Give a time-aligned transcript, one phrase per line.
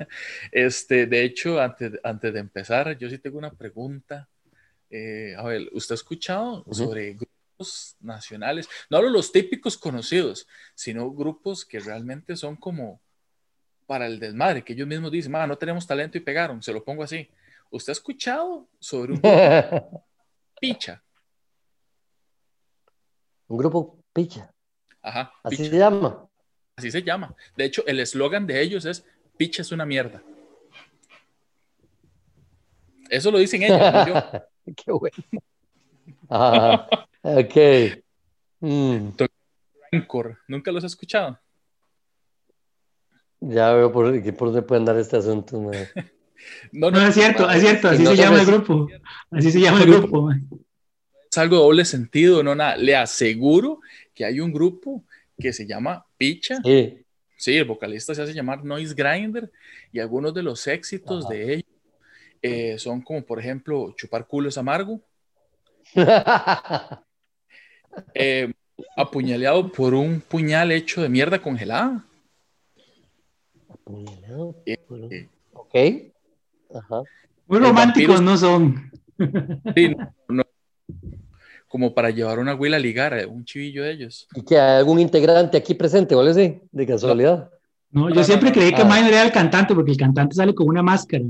[0.52, 4.28] Este, de hecho, antes, antes de empezar, yo sí tengo una pregunta.
[4.90, 8.68] Eh, a ver, ¿usted ha escuchado sobre grupos nacionales?
[8.88, 13.00] No hablo los típicos conocidos, sino grupos que realmente son como
[13.86, 17.02] para el desmadre, que ellos mismos dicen, no tenemos talento y pegaron, se lo pongo
[17.02, 17.28] así.
[17.70, 20.06] ¿Usted ha escuchado sobre un grupo
[20.60, 21.02] picha?
[23.48, 24.52] Un grupo picha.
[25.02, 25.32] Ajá.
[25.42, 26.28] Así se llama.
[26.76, 27.34] Así se llama.
[27.56, 29.04] De hecho, el eslogan de ellos es
[29.40, 30.22] picha es una mierda.
[33.08, 33.78] Eso lo dicen ellos,
[34.76, 35.16] Qué bueno.
[36.28, 36.86] Ah,
[37.22, 37.56] ok.
[38.60, 39.08] Mm.
[40.46, 41.40] ¿Nunca los has escuchado?
[43.40, 45.70] Ya veo por, por dónde pueden dar este asunto.
[46.72, 48.88] No, no, es cierto, es cierto, así se llama el grupo.
[49.30, 50.30] Así se llama el grupo.
[51.30, 52.78] Es algo doble sentido, no nada.
[52.78, 53.80] Le aseguro
[54.14, 55.04] que hay un grupo
[55.38, 56.56] que se llama Picha.
[56.64, 57.04] Sí.
[57.40, 59.50] Sí, el vocalista se hace llamar Noise Grinder
[59.90, 61.70] y algunos de los éxitos de ellos
[62.42, 65.00] eh, son como, por ejemplo, Chupar culo es amargo.
[68.14, 68.52] eh,
[68.94, 72.04] apuñaleado por un puñal hecho de mierda congelada.
[73.70, 74.76] Apuñaleado eh,
[75.10, 75.74] eh, Ok.
[76.74, 77.02] Ajá.
[77.46, 78.92] Muy románticos no son.
[79.74, 79.96] Sí,
[80.28, 80.42] no,
[81.70, 84.26] como para llevar una huila a ligar, eh, un chivillo de ellos.
[84.34, 86.34] ¿Y que hay algún integrante aquí presente, ¿vale?
[86.34, 87.48] Sí, de casualidad.
[87.92, 88.84] No, yo siempre creí que ah.
[88.84, 91.24] Minor era el cantante, porque el cantante sale con una máscara,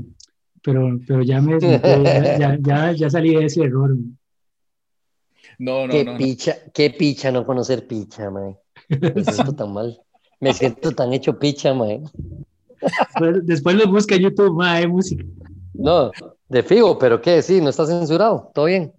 [0.63, 3.95] pero, pero ya, me, ya, ya, ya, salí de ese error.
[5.59, 8.57] No, no, qué no, Picha, Qué picha no conocer picha, man.
[8.89, 10.01] Me siento tan mal.
[10.39, 12.01] Me siento tan hecho picha, man.
[12.81, 15.23] Después, después lo busca en YouTube, man, música.
[15.75, 16.09] No,
[16.49, 17.43] de figo, pero ¿qué?
[17.43, 18.91] Sí, no está censurado, todo bien.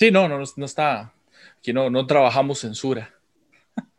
[0.00, 1.12] Sí, no, no, no está.
[1.58, 3.14] Aquí no, no trabajamos censura.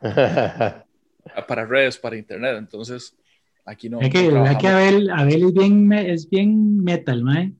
[0.00, 3.16] para redes, para internet, entonces
[3.64, 4.00] aquí no.
[4.00, 7.52] Es que, no que Abel, Abel, es bien, es bien metal, mae.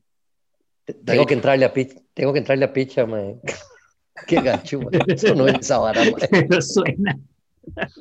[1.04, 3.36] Tengo que entrarle a picha, tengo que entrarle a picha, mae.
[4.26, 5.00] Qué gacho, mae.
[5.06, 6.28] Eso no es esa vara, mae.
[6.28, 7.16] Pero suena.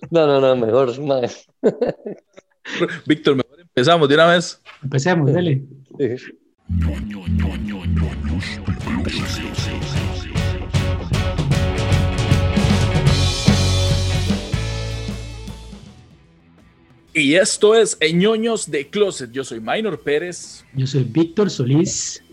[0.10, 1.30] No, no, no, mejor, mae.
[3.06, 4.60] Víctor, mejor empezamos de una vez.
[4.82, 5.62] Empecemos, dale.
[6.00, 6.34] Sí.
[17.14, 19.32] Y esto es Ñoños de Closet.
[19.34, 20.64] Yo soy Minor Pérez.
[20.74, 22.24] Yo soy Víctor Solís.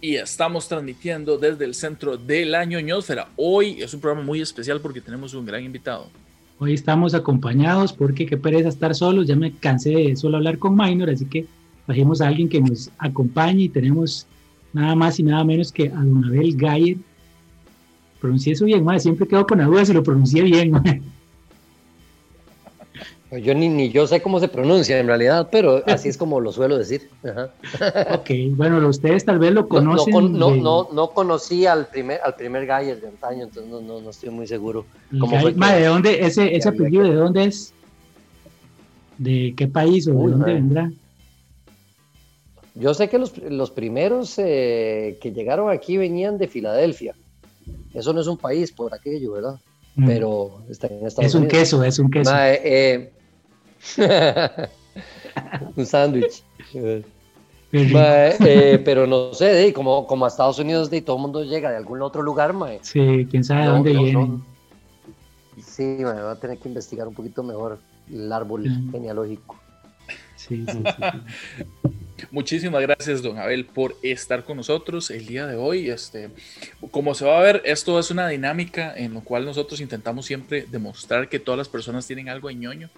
[0.00, 3.28] Y estamos transmitiendo desde el centro de la ñoñosfera.
[3.36, 6.08] Hoy es un programa muy especial porque tenemos un gran invitado.
[6.58, 9.28] Hoy estamos acompañados porque qué pereza estar solos.
[9.28, 11.46] Ya me cansé de solo hablar con Minor, así que
[11.86, 14.26] trajimos a alguien que nos acompañe y tenemos
[14.72, 16.96] nada más y nada menos que a Don Abel Gayer.
[18.20, 18.98] Pronuncié eso bien, madre.
[18.98, 20.70] siempre quedo con la duda si lo pronuncié bien.
[20.72, 21.00] Madre.
[23.40, 26.52] Yo ni, ni yo sé cómo se pronuncia en realidad, pero así es como lo
[26.52, 27.08] suelo decir.
[28.12, 30.38] Ok, bueno, ustedes tal vez lo conocen.
[30.38, 34.28] No, no, no, conocí al primer, al primer Gayer de antaño, entonces no, no, estoy
[34.28, 34.84] muy seguro.
[35.18, 37.72] ¿Cómo ¿De dónde, ese, ese apellido, de dónde es?
[39.16, 40.92] ¿De qué país o de dónde vendrá?
[42.74, 47.14] Yo sé que los, los primeros eh, que llegaron aquí venían de Filadelfia.
[47.94, 49.60] Eso no es un país por aquello, ¿verdad?
[49.94, 50.06] Mm.
[50.06, 52.30] Pero está en Estados es un queso, es un queso.
[52.34, 53.12] eh,
[55.76, 56.42] un sándwich.
[56.74, 57.04] Eh,
[58.84, 62.02] pero no sé, como, como a Estados Unidos de todo el mundo llega de algún
[62.02, 62.80] otro lugar, mae.
[62.82, 64.40] Sí, quién sabe dónde viene.
[65.64, 67.78] Sí, me va a tener que investigar un poquito mejor
[68.10, 69.58] el árbol genealógico.
[70.36, 70.82] Sí, sí,
[72.30, 75.90] Muchísimas gracias, don Abel, por estar con nosotros el día de hoy.
[75.90, 76.30] Este,
[76.90, 80.66] como se va a ver, esto es una dinámica en la cual nosotros intentamos siempre
[80.70, 82.90] demostrar que todas las personas tienen algo de ñoño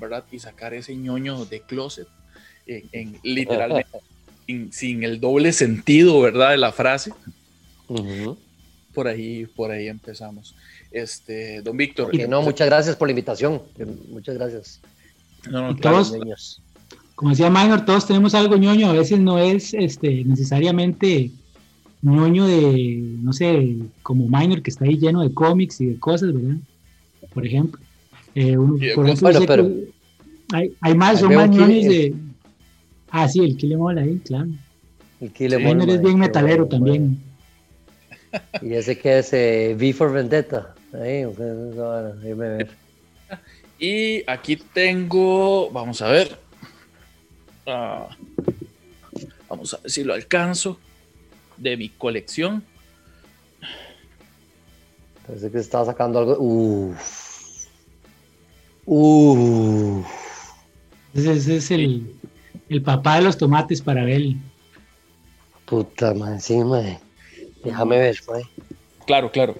[0.00, 0.24] ¿verdad?
[0.30, 2.08] Y sacar ese ñoño de closet,
[2.66, 3.98] en, literalmente,
[4.70, 6.50] sin, el doble sentido, ¿verdad?
[6.50, 7.12] De la frase.
[8.94, 10.54] Por ahí, por ahí empezamos.
[10.90, 12.16] Este, don Víctor.
[12.28, 13.62] no, muchas gracias por la invitación.
[14.08, 14.80] Muchas gracias.
[15.50, 16.14] No, no, todos,
[17.14, 21.30] como decía Minor, todos tenemos algo ñoño, a veces no es este, necesariamente
[22.02, 26.32] ñoño de, no sé, como Minor que está ahí lleno de cómics y de cosas,
[26.32, 26.56] ¿verdad?
[27.32, 27.80] Por ejemplo.
[28.34, 28.56] Eh,
[28.94, 29.70] por ejemplo,
[30.80, 32.14] hay, más, son más de.
[33.10, 34.48] Ah, sí, el Kille Mola ahí, claro.
[35.20, 35.84] El Kille Mola.
[35.84, 37.18] es bien metalero también.
[38.62, 40.74] Y ese que es eh, V for Vendetta.
[40.92, 41.24] Ahí,
[42.34, 42.68] ver.
[43.78, 46.36] Y aquí tengo, vamos a ver.
[47.64, 48.08] Ah,
[49.48, 50.78] vamos a ver si lo alcanzo.
[51.56, 52.64] De mi colección.
[55.24, 56.36] Parece que estaba sacando algo.
[56.40, 57.23] Uff.
[58.86, 60.06] Uff.
[61.14, 62.12] Ese, es el,
[62.68, 64.36] el, papá de los tomates para Abel.
[65.64, 66.98] Puta madre, sí, madre.
[67.62, 68.44] Déjame ver, madre.
[69.06, 69.54] Claro, claro.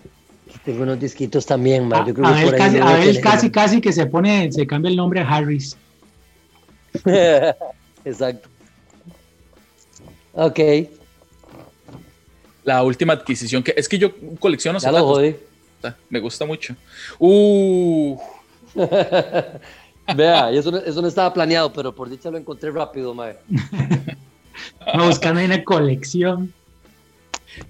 [0.65, 2.09] Tengo unos disquitos también, madre.
[2.09, 5.21] Yo creo Abel, que casi, Abel casi, casi que se pone, se cambia el nombre
[5.21, 5.77] a Harris.
[8.05, 8.49] Exacto.
[10.33, 10.61] Ok.
[12.65, 15.37] La última adquisición que es que yo colecciono ya lo jodí.
[16.09, 16.75] Me gusta mucho.
[17.19, 18.19] Uh.
[20.17, 23.37] Vea, eso, no estaba planeado, pero por dicha lo encontré rápido, mae.
[24.99, 26.53] buscando una colección.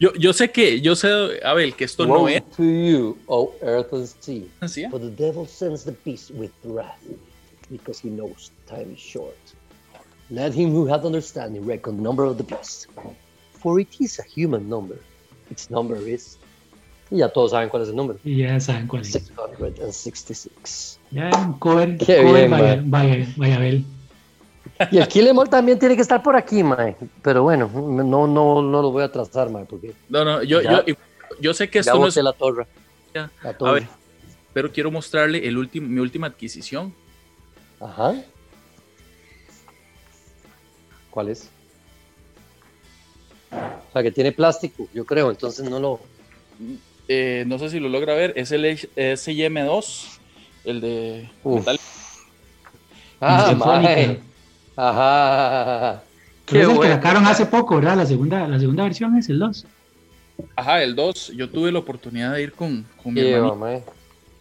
[0.00, 1.08] Yo, yo sé que, yo sé,
[1.44, 2.42] Abel, que esto no es.
[2.56, 4.42] to you, O earth and sea.
[4.66, 4.88] ¿Sí?
[4.90, 6.98] For the devil sends the beast with wrath,
[7.70, 9.36] because he knows time is short.
[10.30, 12.88] Let him who hath understanding reckon the number of the beast,
[13.52, 14.96] for it is a human number.
[15.50, 16.38] Its number is
[17.14, 18.19] y ya todos saben cuál es el número.
[18.25, 19.12] Y ya saben cuál es.
[19.12, 20.99] 666.
[21.12, 23.82] Ya, un cover, Qué cover vaya, vaya, vaya, ver.
[24.90, 26.96] Y el Killemall también tiene que estar por aquí, mae.
[27.22, 29.94] Pero bueno, no, no, no lo voy a trazar, mae, porque...
[30.08, 30.82] No, no, yo, yo,
[31.40, 32.16] yo sé que esto no es...
[32.16, 32.66] la torre.
[33.14, 33.31] Ya.
[33.44, 33.70] La torre.
[33.70, 33.88] A ver,
[34.52, 36.93] pero quiero mostrarle el último, mi última adquisición.
[37.81, 38.14] Ajá.
[41.11, 41.49] ¿Cuál es?
[43.52, 46.00] O sea, que tiene plástico, yo creo, entonces no lo...
[47.08, 50.18] Eh, no sé si lo logra ver, es el SIM2,
[50.64, 51.78] el de metal.
[53.20, 53.54] Ah,
[54.76, 56.02] Ajá.
[56.46, 57.96] Qué es el que sacaron hace poco, ¿verdad?
[57.96, 59.66] La segunda, la segunda versión es el 2.
[60.56, 61.32] Ajá, el 2.
[61.36, 63.82] Yo tuve la oportunidad de ir con, con mi hermano.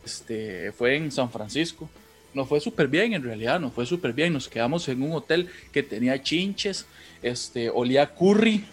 [0.03, 1.89] Este, fue en San Francisco.
[2.33, 4.33] Nos fue súper bien, en realidad, nos fue súper bien.
[4.33, 6.87] Nos quedamos en un hotel que tenía chinches,
[7.21, 8.65] este, olía curry,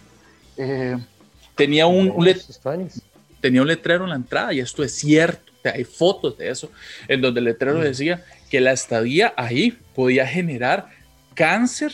[0.57, 0.97] eh,
[1.55, 2.27] tenía un, un,
[3.41, 6.71] tenía un letrero en la entrada, y esto es cierto, hay fotos de eso,
[7.07, 7.81] en donde el letrero mm.
[7.81, 10.87] decía que la estadía ahí podía generar
[11.33, 11.91] cáncer,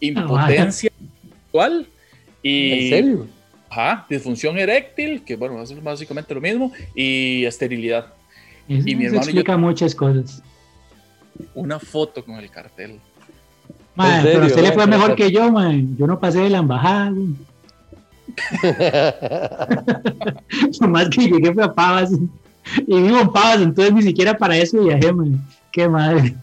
[0.00, 0.90] impotencia
[1.44, 1.86] sexual
[2.42, 2.72] y...
[2.72, 3.26] ¿En serio?
[3.70, 8.06] Ajá, disfunción eréctil, que bueno, es básicamente lo mismo, y esterilidad.
[8.66, 10.42] y mi hermano explica muchas cosas.
[11.54, 12.98] Una foto con el cartel.
[13.94, 15.96] pero usted le fue mejor que yo, man.
[15.98, 17.12] Yo no pasé de la embajada.
[20.88, 22.10] Más que llegué fue a Pavas.
[22.86, 25.40] Y vivo en Pavas, entonces ni siquiera para eso viajé, man.
[25.72, 26.34] Qué madre.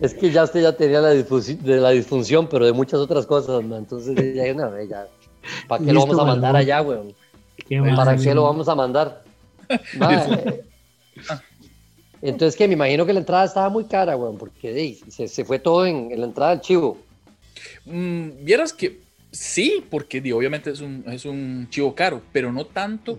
[0.00, 3.26] Es que ya usted ya tenía la disfunción, de la disfunción pero de muchas otras
[3.26, 3.80] cosas, man.
[3.80, 5.06] Entonces ya hay una vez, ya.
[5.68, 7.14] ¿Para qué lo vamos a mandar allá, weón?
[7.96, 9.22] ¿Para qué lo vamos a mandar?
[12.22, 15.58] Entonces, que me imagino que la entrada estaba muy cara, weón, porque se, se, fue
[15.58, 16.98] todo en, en, la entrada del chivo.
[17.86, 23.18] Mm, vieras que Sí, porque obviamente es un, es un chivo caro, pero no tanto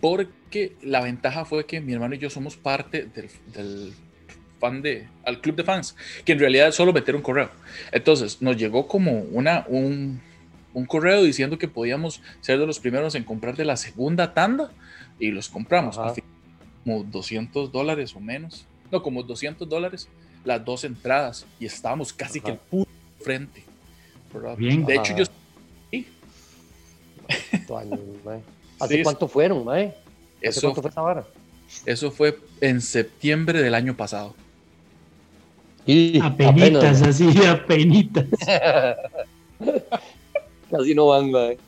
[0.00, 3.08] porque la ventaja fue que mi hermano y yo somos parte
[3.54, 3.92] del,
[4.58, 5.94] fan de, al club de fans,
[6.24, 7.50] que en realidad es solo meter un correo.
[7.92, 10.20] Entonces nos llegó como una, un,
[10.88, 14.72] correo diciendo que podíamos ser de los primeros en comprar de la segunda tanda
[15.20, 15.96] y los compramos.
[16.84, 18.66] Como 200 dólares o menos.
[18.90, 20.08] No, como 200 dólares
[20.44, 23.62] las dos entradas y estábamos casi que el puro frente.
[24.56, 24.84] Bien.
[24.84, 25.24] De hecho, yo
[28.78, 29.94] ¿Hace cuánto fueron, mae?
[30.38, 31.24] ¿Hace eso, cuánto fue esa vara?
[31.86, 34.34] Eso fue en septiembre del año pasado.
[35.86, 38.26] Y apenitas, así, apenitas.
[40.70, 41.58] Casi no van, mae.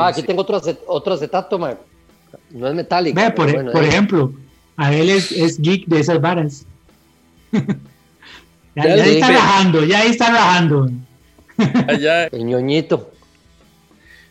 [0.00, 1.76] aquí tengo otro, otro acetato, mae.
[2.50, 3.20] No es metálico.
[3.34, 4.32] por, e- por ejemplo,
[4.76, 6.66] a él es, es, geek de esas varas.
[7.52, 10.90] ya, ya está rajando, ya está rajando.
[12.32, 13.13] El ñoñito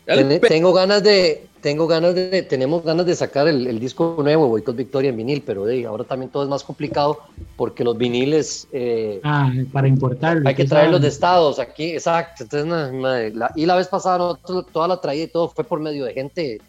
[0.06, 5.10] tengo ganas de, tengo ganas de, tenemos ganas de sacar el, disco nuevo, Boicot Victoria
[5.10, 7.20] en vinil, pero ahora también todo es más complicado
[7.56, 8.68] porque los viniles...
[8.72, 10.42] Eh, ah, para importar.
[10.44, 12.44] Hay que traerlos de estados aquí, exacto.
[12.44, 14.38] Entonces, y la vez pasada
[14.72, 16.60] toda la traída y todo fue por medio de gente,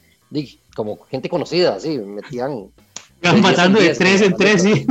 [0.76, 2.68] como gente conocida, así, metían...
[3.42, 4.86] Matando de tres en tres, sí.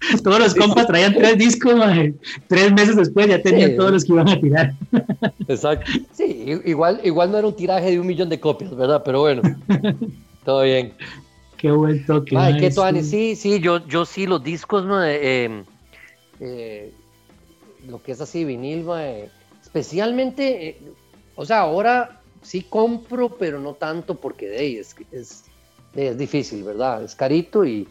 [0.24, 1.74] Todos los compas traían tres discos,
[2.46, 4.74] tres meses después ya tenían todos los que iban a tirar.
[5.48, 5.90] Exacto.
[6.12, 9.02] Sí, igual, igual no era un tiraje de un millón de copias, ¿verdad?
[9.04, 9.42] Pero bueno,
[10.44, 10.92] todo bien.
[11.56, 12.36] Qué buen toque.
[12.36, 12.70] Ay, qué
[13.02, 15.04] Sí, sí, yo, yo sí, los discos, ¿no?
[15.04, 15.64] Eh,
[16.40, 16.92] eh,
[17.86, 18.86] lo que es así, vinil,
[19.62, 20.80] especialmente, eh,
[21.36, 25.44] o sea, ahora sí compro, pero no tanto porque de, es, es,
[25.94, 27.02] es difícil, ¿verdad?
[27.02, 27.86] Es carito y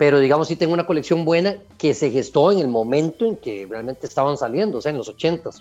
[0.00, 3.66] pero digamos sí tengo una colección buena que se gestó en el momento en que
[3.68, 5.60] realmente estaban saliendo, o sea, en los 80s,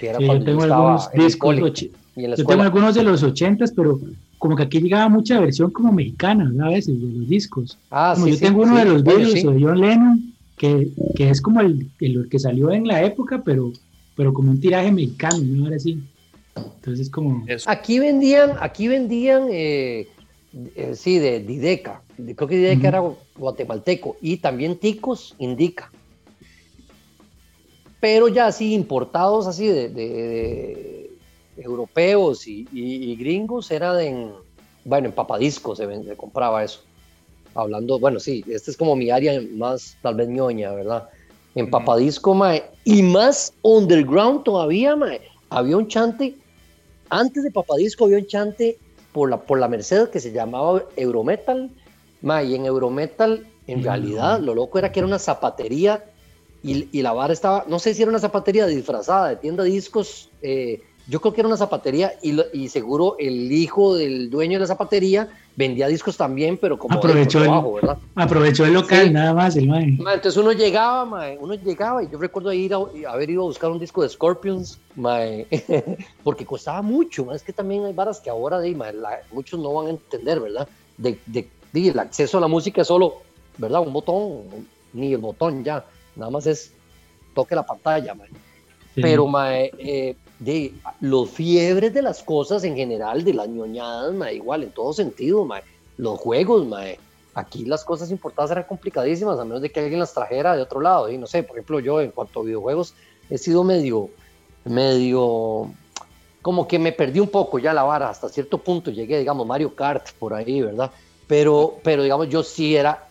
[0.00, 1.56] que era cuando yo tengo algunos discos,
[2.16, 4.00] yo tengo algunos de los 80s, pero
[4.38, 7.76] como que aquí llegaba mucha versión como mexicana, a veces, de los discos.
[7.90, 11.60] Ah, sí, yo tengo uno de los vídeos de John Lennon, que, que es como
[11.60, 13.70] el, el, que salió en la época, pero,
[14.16, 15.64] pero como un tiraje mexicano, ¿no?
[15.64, 16.02] Ahora sí.
[16.56, 17.44] Entonces, como.
[17.66, 20.08] Aquí vendían, aquí vendían, eh,
[20.76, 22.02] eh, sí, de Dideca.
[22.16, 23.02] Creo que Dideca era
[23.36, 24.16] guatemalteco.
[24.20, 25.90] Y también Ticos indica.
[28.00, 31.10] Pero ya así, importados así de,
[31.56, 34.32] europeos y, gringos, era en.
[34.84, 36.82] Bueno, en papadisco se, se compraba eso
[37.54, 41.08] hablando, bueno, sí, esta es como mi área más tal vez ñoña, ¿verdad?
[41.54, 45.20] En Papadisco, mae, y más underground todavía, mae,
[45.50, 46.34] había un chante,
[47.10, 48.78] antes de Papadisco había un chante
[49.14, 51.70] por la, por la Merced que se llamaba Eurometal,
[52.20, 56.04] mae, y en Eurometal, en realidad, lo loco era que era una zapatería
[56.64, 59.70] y, y, la barra estaba, no sé si era una zapatería disfrazada de tienda de
[59.70, 64.54] discos, eh, yo creo que era una zapatería y, y, seguro el hijo del dueño
[64.54, 69.56] de la zapatería vendía discos también, pero como aprovechó, el, aprovechó el local nada más.
[69.56, 73.70] El entonces uno llegaba, uno llegaba y yo recuerdo ir a, haber ido a buscar
[73.70, 74.80] un disco de Scorpions,
[76.24, 77.32] porque costaba mucho.
[77.32, 78.76] Es que también hay varas que ahora de,
[79.32, 80.68] muchos no van a entender, ¿verdad?
[80.96, 83.22] De, de, el acceso a la música es solo,
[83.58, 83.80] ¿verdad?
[83.80, 84.42] Un botón,
[84.92, 85.84] ni el botón ya,
[86.16, 86.72] nada más es
[87.34, 88.14] toque la pantalla.
[88.94, 94.70] Pero eh, de los fiebres de las cosas en general, de las ñoñadas, igual, en
[94.70, 95.48] todo sentido,
[95.96, 96.66] los juegos,
[97.34, 100.80] aquí las cosas importadas eran complicadísimas, a menos de que alguien las trajera de otro
[100.80, 102.94] lado, y no sé, por ejemplo, yo en cuanto a videojuegos
[103.30, 104.10] he sido medio,
[104.64, 105.70] medio,
[106.42, 109.74] como que me perdí un poco ya la vara, hasta cierto punto llegué, digamos, Mario
[109.74, 110.90] Kart por ahí, ¿verdad?
[111.26, 113.08] Pero, pero digamos, yo sí era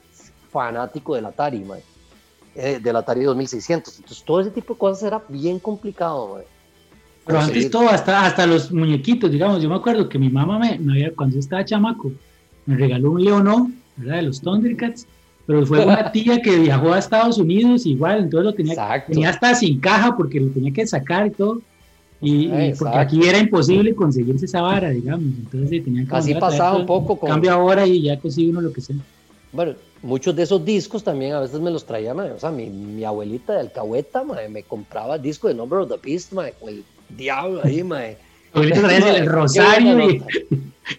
[0.51, 1.65] fanático del Atari,
[2.55, 6.43] eh, del Atari 2600, entonces todo ese tipo de cosas era bien complicado,
[7.25, 10.79] pero antes todo, hasta, hasta los muñequitos, digamos, yo me acuerdo que mi mamá me,
[10.91, 12.11] había, cuando yo estaba chamaco,
[12.65, 14.17] me regaló un Leonó, ¿verdad?
[14.17, 15.07] De los Thundercats,
[15.45, 19.55] pero fue una tía que viajó a Estados Unidos igual, entonces lo tenía, tenía hasta
[19.55, 21.61] sin caja porque lo tenía que sacar y todo.
[22.25, 25.25] Y, porque aquí era imposible conseguirse esa vara, digamos.
[25.25, 27.17] Entonces tenía que Así pasaba un poco.
[27.17, 27.29] Con...
[27.29, 28.95] Cambio ahora y ya consigue uno lo que sea.
[29.51, 33.03] Bueno, muchos de esos discos también a veces me los traía, o sea, mi, mi
[33.03, 36.83] abuelita de Alcahueta, me compraba el disco de Number of the Beast, con el
[37.15, 38.17] diablo ahí, mae.
[38.53, 40.23] el rosario y,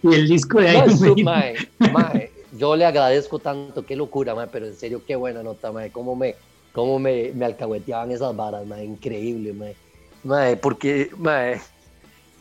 [0.03, 1.23] el disco de ahí.
[1.23, 1.55] mae,
[1.91, 5.91] mae, yo le agradezco tanto, qué locura, mae, pero en serio, qué buena nota, mae,
[5.91, 6.35] cómo me,
[6.73, 9.75] cómo me, me alcahueteaban esas varas, mae, increíble, mae.
[10.23, 11.61] mae porque, mae,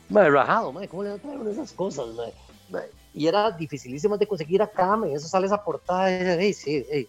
[0.08, 2.32] mae, rajado, mae, cómo le traen esas cosas, mae,
[2.70, 2.88] mae.
[3.16, 7.08] Y era dificilísimo de conseguir acá, mae, eso sale esa portada, hey, sí, hey,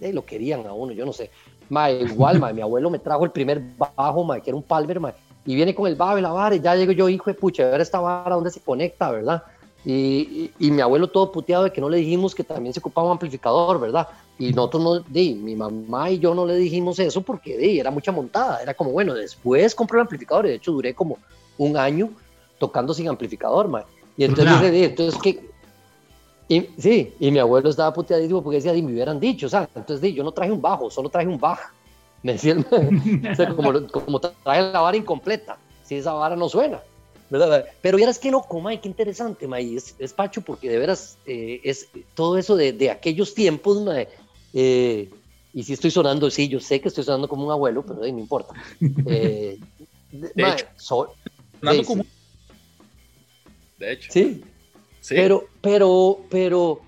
[0.00, 1.30] hey, lo querían a uno, yo no sé.
[1.68, 5.00] Mae, igual, mae, mi abuelo me trajo el primer bajo, mae, que era un Palmer,
[5.00, 5.14] mae,
[5.46, 7.70] y viene con el babe, la vara, y ya llego yo, hijo de pucha, a
[7.70, 9.42] ver esta vara dónde se conecta, ¿verdad?
[9.84, 13.06] Y, y, mi abuelo todo puteado de que no le dijimos que también se ocupaba
[13.06, 14.08] un amplificador, ¿verdad?
[14.38, 17.90] Y nosotros no, di, mi mamá y yo no le dijimos eso porque di, era
[17.90, 21.18] mucha montada, era como, bueno, después compré el amplificador y de hecho duré como
[21.58, 22.10] un año
[22.58, 23.84] tocando sin amplificador, ma.
[24.16, 25.50] Y entonces, di, entonces que,
[26.48, 29.68] y, sí, y mi abuelo estaba puteadísimo porque decía, di, me hubieran dicho, o sea,
[29.74, 31.68] entonces di, yo no traje un bajo, solo traje un bajo
[32.24, 36.80] me decía o sea, como, como trae la vara incompleta, si esa vara no suena.
[37.30, 37.64] ¿verdad?
[37.80, 39.76] Pero vieras qué loco, May, qué interesante, May.
[39.76, 44.08] Es, es Pacho, porque de veras eh, es todo eso de, de aquellos tiempos, May.
[44.52, 45.10] Eh,
[45.52, 48.06] y si estoy sonando, sí, yo sé que estoy sonando como un abuelo, pero no
[48.06, 48.54] importa.
[49.06, 49.58] Eh,
[50.12, 52.04] de, hecho, sonando como...
[53.78, 54.12] de hecho.
[54.12, 54.44] Sí.
[55.00, 55.14] sí.
[55.16, 56.80] Pero, pero, pero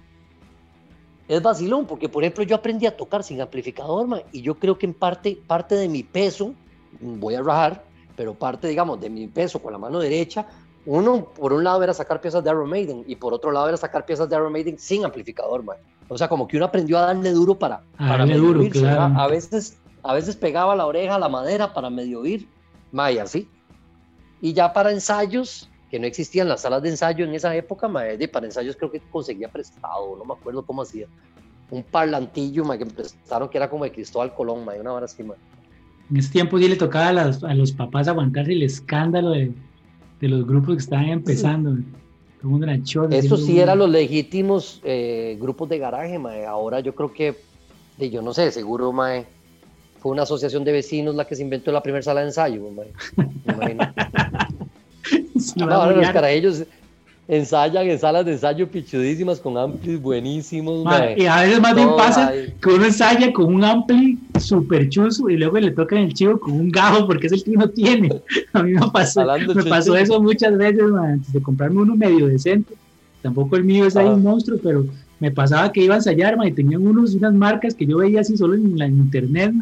[1.28, 4.86] es vacilón, porque por ejemplo yo aprendí a tocar sin amplificador, y yo creo que
[4.86, 6.54] en parte, parte de mi peso,
[7.00, 7.84] voy a rajar,
[8.16, 10.46] pero parte, digamos, de mi peso con la mano derecha,
[10.86, 13.76] uno, por un lado era sacar piezas de Iron Maiden, y por otro lado era
[13.76, 15.76] sacar piezas de Iron Maiden sin amplificador, man.
[16.08, 19.76] O sea, como que uno aprendió a darle duro para, para medio duro, A veces,
[20.04, 22.48] a veces pegaba la oreja a la madera para medio oír,
[22.92, 23.48] y así.
[24.40, 28.28] Y ya para ensayos, que no existían las salas de ensayo en esa época, de
[28.28, 31.06] para ensayos creo que conseguía prestado, no me acuerdo cómo hacía.
[31.70, 35.22] Un parlantillo ma, que prestaron que era como de Cristóbal Colón, ma, una hora así.
[35.22, 39.52] En ese tiempo sí le tocaba a, a los papás aguantarse el escándalo de,
[40.20, 41.76] de, los grupos que estaban empezando.
[42.40, 42.78] Todo mundo era
[43.10, 46.32] Eso sí eran los legítimos eh, grupos de garaje, ma.
[46.46, 47.36] ahora yo creo que,
[47.98, 49.24] de, yo no sé, seguro ma,
[49.98, 52.62] fue una asociación de vecinos la que se inventó la primera sala de ensayo.
[52.70, 52.84] Ma,
[55.56, 56.64] no, ahora los carajillos
[57.28, 60.86] ensayan en salas de ensayo pichudísimas con amplis buenísimos.
[61.16, 65.36] y a veces más bien pasa que uno ensaya con un ampli super chuzo y
[65.36, 68.22] luego le tocan el chivo con un gajo porque es el que uno tiene.
[68.52, 69.24] A mí me pasó,
[69.54, 72.74] me pasó eso muchas veces antes de comprarme uno medio decente.
[73.22, 74.86] Tampoco el mío es ahí un monstruo, pero,
[75.18, 78.36] me pasaba que iba a ensayar, y tenían unos, unas marcas que yo veía así
[78.36, 79.52] solo en la internet,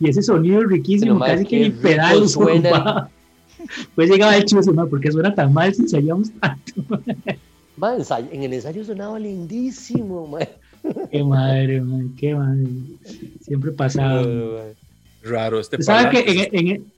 [0.00, 3.08] y ese sonido riquísimo, casi que el pedal suena.
[3.94, 6.72] Pues llegaba el chuzo, porque suena tan mal si ensayamos tanto.
[8.32, 10.48] en el ensayo sonaba lindísimo, man.
[11.10, 12.66] Qué madre, man, qué madre.
[13.40, 14.24] Siempre pasaba.
[15.22, 16.92] Raro este ¿Sabes que en, en,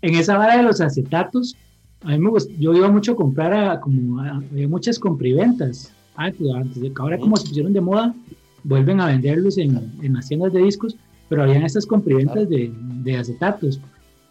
[0.00, 1.56] en, esa vara de los acetatos,
[2.02, 5.92] a mí me gusta, yo iba mucho a comprar, a, como había muchas compriventas.
[6.14, 8.14] Antes, antes, ahora como se pusieron de moda,
[8.62, 10.96] vuelven a venderlos en, en las tiendas de discos,
[11.28, 12.72] pero habían estas compriventas de,
[13.02, 13.80] de acetatos.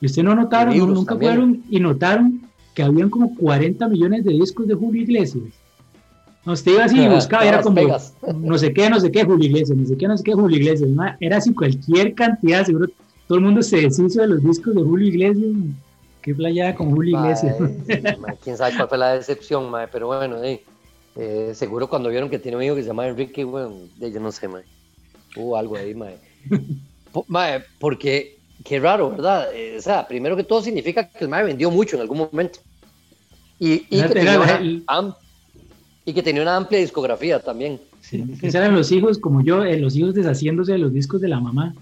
[0.02, 2.42] Y usted no notaron, nunca fueron y notaron
[2.74, 5.44] que habían como 40 millones de discos de Julio Iglesias.
[6.46, 7.82] Usted iba así y buscaba, era como
[8.40, 10.58] no sé qué, no sé qué, Julio Iglesias, no sé qué, no sé qué, Julio
[10.58, 10.90] Iglesias.
[11.20, 12.88] Era así cualquier cantidad, seguro
[13.28, 15.52] todo el mundo se deshizo de los discos de Julio Iglesias.
[16.24, 17.58] Qué playada con Julio Iglesias.
[18.44, 22.64] quién sabe cuál fue la decepción, pero bueno, eh, seguro cuando vieron que tiene un
[22.64, 24.64] hijo que se llama Enrique, bueno, yo no sé, mae.
[25.36, 26.18] hubo algo ahí, mae.
[27.80, 29.50] porque qué raro, ¿verdad?
[29.54, 32.60] Eh, o sea, primero que todo significa que el mae vendió mucho en algún momento.
[33.60, 35.16] Y, y, que, tenía una,
[36.06, 37.80] y que tenía una amplia discografía también.
[38.02, 41.28] Sí, esos eran los hijos, como yo, eh, los hijos deshaciéndose de los discos de
[41.28, 41.74] la mamá.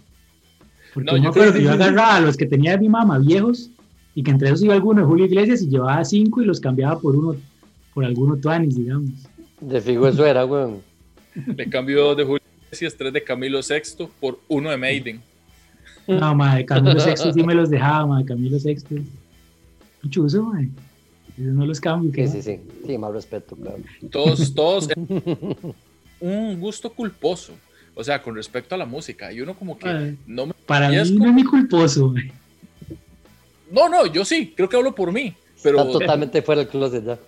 [0.94, 3.70] Porque no, yo, creo que yo agarraba a los que tenía mi mamá viejos
[4.16, 7.00] y que entre esos iba alguno de Julio Iglesias y llevaba cinco y los cambiaba
[7.00, 7.36] por uno,
[7.94, 9.12] por alguno Tuanis, digamos.
[9.62, 10.82] De fijo eso era, weón.
[11.56, 15.22] Le cambió de Julio Iglesias tres de Camilo VI por uno de Maiden.
[16.08, 18.96] No, madre, Camilo Sexto sí me los dejaba, madre, Camilo Sexto.
[20.02, 20.70] Mucho uso, madre.
[21.38, 22.12] No los cambio.
[22.14, 22.60] Sí, sí, sí.
[22.86, 23.78] Sí, más respeto, claro.
[24.10, 24.90] Todos, todos.
[26.20, 27.54] un gusto culposo.
[27.94, 29.32] O sea, con respecto a la música.
[29.32, 30.54] Y uno como que no me...
[30.66, 32.32] Para mí no es mi culposo, güey.
[33.72, 34.54] No, no, yo sí.
[34.56, 35.34] Creo que hablo por mí.
[35.62, 35.80] Pero...
[35.80, 37.20] Está totalmente fuera del closet ya.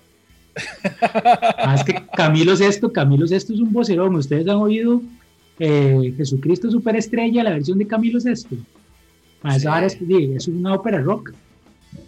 [1.58, 4.16] ah, es que Camilo Sesto, Camilo Sesto es un vocerón.
[4.16, 5.02] Ustedes han oído
[5.60, 8.56] eh, Jesucristo Superestrella, la versión de Camilo Sesto.
[9.44, 11.34] Ah, esa es, es, una ópera rock.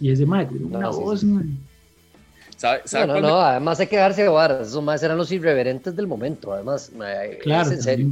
[0.00, 4.68] Y es de madre, una voz, no, no, además hay que darse varas.
[4.68, 6.90] Esos más eran los irreverentes del momento, además.
[7.42, 7.70] claro.
[7.70, 8.10] en serio.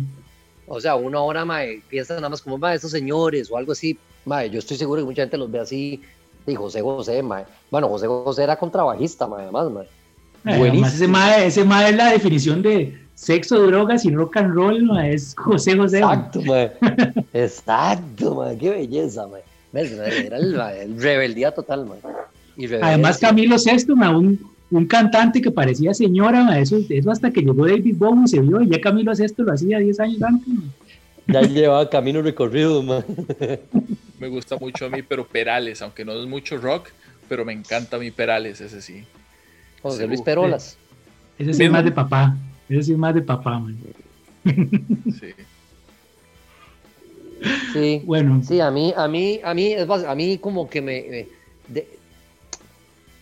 [0.66, 3.98] O sea, una hora, mae, piensa nada más como, mae, esos señores o algo así.
[4.24, 6.03] Mae, yo estoy seguro que mucha gente los ve así.
[6.46, 7.44] Y José José, mae.
[7.70, 10.59] Bueno, José José era contrabajista, mae, además, mae.
[10.59, 10.87] Buenísimo.
[10.87, 14.98] ese mae, ese mae es la definición de sexo, drogas y rock and roll.
[15.04, 15.98] Es José José.
[15.98, 16.72] Exacto, mae.
[17.35, 18.56] Exacto, mae.
[18.56, 19.42] Qué belleza, mae.
[19.72, 21.98] Era el, el rebeldía total, mae.
[22.83, 24.38] Además, Camilo Sesto, un,
[24.70, 28.68] un cantante que parecía señora, eso, eso hasta que llegó David Bowie se vio, y
[28.68, 30.48] ya Camilo Sesto lo hacía 10 años antes.
[31.26, 32.83] Ya llevaba camino recorrido,
[34.18, 36.90] Me gusta mucho a mí, pero Perales, aunque no es mucho rock,
[37.28, 39.04] pero me encanta a mí Perales, ese sí.
[39.80, 40.76] José Luis Perolas.
[41.38, 42.37] Ese es más de papá,
[42.78, 43.78] es más de papá, man.
[44.44, 45.35] Sí.
[47.72, 48.42] Sí, bueno.
[48.46, 51.26] Sí, a mí, a mí, a mí, a mí como que me,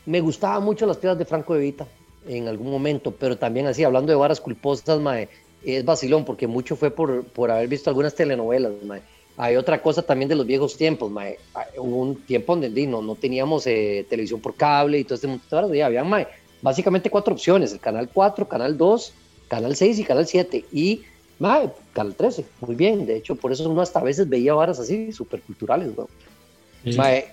[0.06, 1.87] me gustaban mucho las piedras de Franco de Vita
[2.26, 5.28] en algún momento, pero también así, hablando de varas culposas, mae,
[5.64, 9.02] es vacilón, porque mucho fue por, por haber visto algunas telenovelas, mae.
[9.37, 11.38] Hay otra cosa también de los viejos tiempos, mae.
[11.76, 15.70] Hubo un tiempo donde no, no teníamos eh, televisión por cable y todo este montón
[15.70, 16.26] de había, mae,
[16.61, 19.12] básicamente cuatro opciones, el canal 4, canal 2,
[19.48, 21.02] canal 6 y canal 7, y
[21.38, 24.78] mae, canal 13, muy bien, de hecho, por eso uno hasta a veces veía varas
[24.78, 26.08] así, súper culturales, weón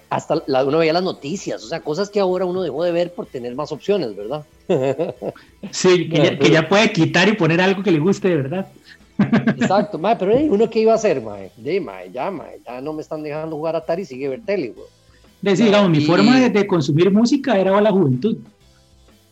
[0.09, 3.25] hasta uno veía las noticias, o sea, cosas que ahora uno dejó de ver por
[3.25, 4.45] tener más opciones, ¿verdad?
[5.71, 8.67] Sí, que ya, puede quitar y poner algo que le guste de verdad.
[9.57, 12.31] Exacto, pero uno qué iba a hacer, mae, de, ya,
[12.65, 15.55] ya no me están dejando jugar a Atari, sigue ver tele, güey.
[15.55, 18.37] digamos, mi forma de, consumir música era la juventud.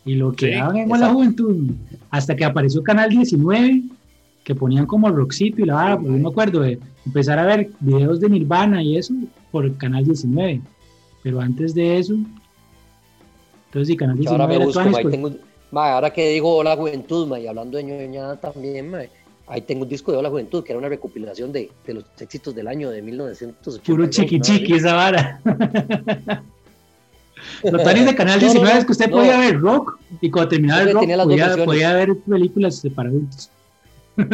[0.05, 1.71] Y lo que daban en la juventud,
[2.09, 3.83] hasta que apareció Canal 19,
[4.43, 7.69] que ponían como rockcito y la vara, pues yo me acuerdo de empezar a ver
[7.79, 9.13] videos de Nirvana y eso,
[9.51, 10.61] por canal 19.
[11.21, 12.15] Pero antes de eso,
[13.67, 15.31] entonces sí, canal 19 ahora, me busco, pues tengo,
[15.71, 18.91] ahora que digo Hola Juventud, y hablando de ñoñada también,
[19.47, 22.53] ahí tengo un disco de Hola Juventud, que era una recopilación de, de los éxitos
[22.53, 23.85] del año de 1980.
[23.85, 25.41] Puro chiqui chiqui esa vara.
[27.63, 30.93] Los tanis de Canal 19 es que usted podía ver rock y cuando terminaba el
[30.93, 33.49] rock podía, podía, ver películas para adultos.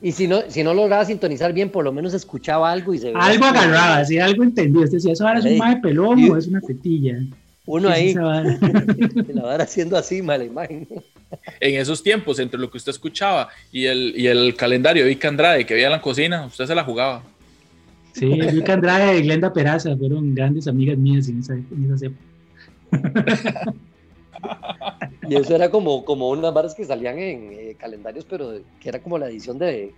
[0.00, 3.06] Y si no, si no lograba sintonizar bien, por lo menos escuchaba algo y se
[3.06, 3.20] veía.
[3.20, 4.84] Algo agarraba, si algo entendía.
[4.84, 7.18] Usted decía, eso ahora es un mae pelón o es una tetilla.
[7.66, 10.88] Uno ahí, la va haciendo así, mala imagen.
[11.60, 15.24] En esos tiempos, entre lo que usted escuchaba y el, y el calendario de Vic
[15.26, 17.22] Andrade que había en la cocina, usted se la jugaba.
[18.12, 23.74] Sí, Vic Andrade y Glenda Peraza fueron grandes amigas mías en esa, en esa época.
[25.28, 29.02] Y eso era como, como unas varas que salían en eh, calendarios, pero que era
[29.02, 29.92] como la edición de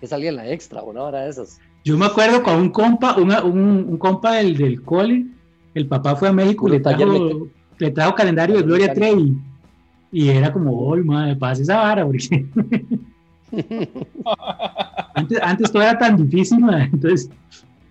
[0.00, 1.60] que salía en la extra, una vara de esas.
[1.84, 5.26] Yo me acuerdo con un compa, un, un, compa del, del cole,
[5.74, 9.36] el papá fue a México y le trajo, le trajo calendario de Gloria Trevi.
[10.10, 12.46] Y era como, oh, madre, pasa esa vara, porque
[15.14, 16.58] antes, antes todo era tan difícil,
[16.92, 17.30] entonces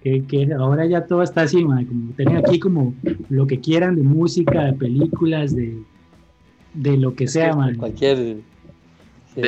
[0.02, 2.94] que, que, ahora ya todo está así, como tienen aquí como
[3.30, 5.78] lo que quieran de música, de películas, de,
[6.74, 7.76] de lo que sea, man.
[7.76, 8.38] Cualquier,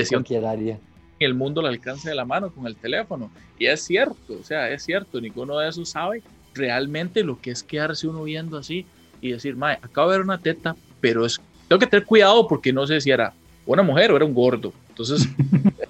[0.09, 0.79] cualquier área.
[1.19, 3.31] El mundo al alcance de la mano con el teléfono.
[3.57, 6.21] Y es cierto, o sea, es cierto, ninguno de esos sabe
[6.53, 8.85] realmente lo que es quedarse uno viendo así
[9.21, 12.71] y decir, mae, acabo de ver una teta, pero es, tengo que tener cuidado porque
[12.71, 13.33] no sé si era
[13.65, 14.71] una mujer o era un gordo.
[14.89, 15.27] Entonces...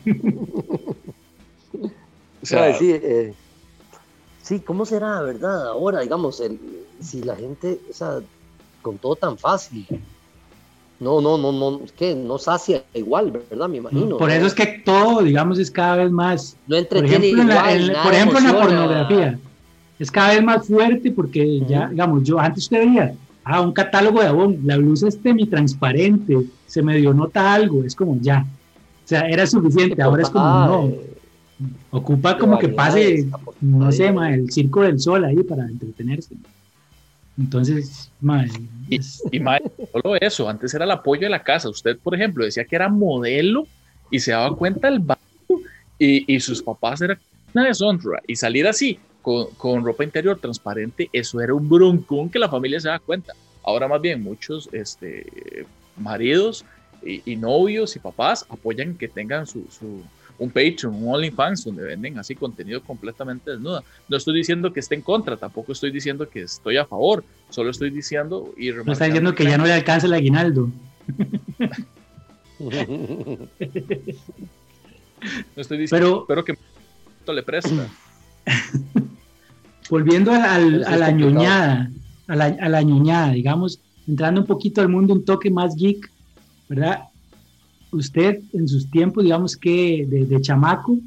[2.44, 3.34] o sea, sí, eh,
[4.44, 5.70] Sí, ¿cómo será, verdad?
[5.70, 6.60] Ahora, digamos, el,
[7.00, 8.20] si la gente, o sea,
[8.82, 9.88] con todo tan fácil,
[11.00, 13.70] no, no, no, no, es que no sacia igual, ¿verdad?
[13.70, 14.18] Me imagino.
[14.18, 16.58] Por eso es que todo, digamos, es cada vez más.
[16.68, 17.76] No entretiene por ejemplo, igual.
[17.76, 19.40] En la, por ejemplo, en la pornografía.
[19.98, 24.20] Es cada vez más fuerte porque ya, digamos, yo antes usted veía, ah, un catálogo
[24.20, 25.18] de Avon, la blusa es
[25.50, 28.46] transparente, se me dio nota algo, es como ya.
[29.06, 30.94] O sea, era suficiente, ahora es como no.
[31.92, 33.28] Ocupa como que pase,
[33.62, 36.36] no sé, el circo del sol ahí para entretenerse.
[37.38, 38.46] Entonces, ma,
[38.90, 41.70] y, solo eso, antes era el apoyo de la casa.
[41.70, 43.68] Usted, por ejemplo, decía que era modelo
[44.12, 45.24] y se daba cuenta el barrio
[45.98, 47.20] y, y, sus papás eran
[47.54, 48.22] una deshonra.
[48.28, 52.80] Y salir así, con, con, ropa interior transparente, eso era un broncón que la familia
[52.80, 53.34] se da cuenta.
[53.64, 56.66] Ahora más bien muchos este, maridos
[57.04, 60.04] y, y novios y papás apoyan que tengan su, su
[60.38, 63.84] un Patreon, un OnlyFans, donde venden así contenido completamente desnuda.
[64.10, 67.70] No estoy diciendo que esté en contra, tampoco estoy diciendo que estoy a favor, solo
[67.70, 70.70] estoy diciendo y No está diciendo que ya no le alcanza el aguinaldo.
[72.60, 72.72] no
[75.56, 76.58] estoy diciendo, pero, que
[77.28, 77.88] le presta.
[79.90, 81.92] Volviendo a la ñoñada,
[82.28, 86.10] a la, a la ñoñada, digamos, entrando un poquito al mundo, un toque más geek,
[86.70, 87.04] ¿verdad?
[87.98, 90.98] Usted en sus tiempos, digamos que de, chamaco,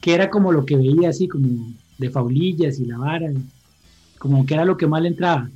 [0.00, 3.32] que era como lo que veía así, como de faulillas y la vara,
[4.18, 5.50] como que era lo que más le entraba.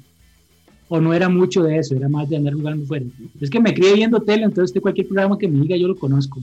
[0.89, 3.07] O no era mucho de eso, era más de andar jugando fuera.
[3.41, 6.41] Es que me crié viendo tele, entonces cualquier programa que me diga yo lo conozco.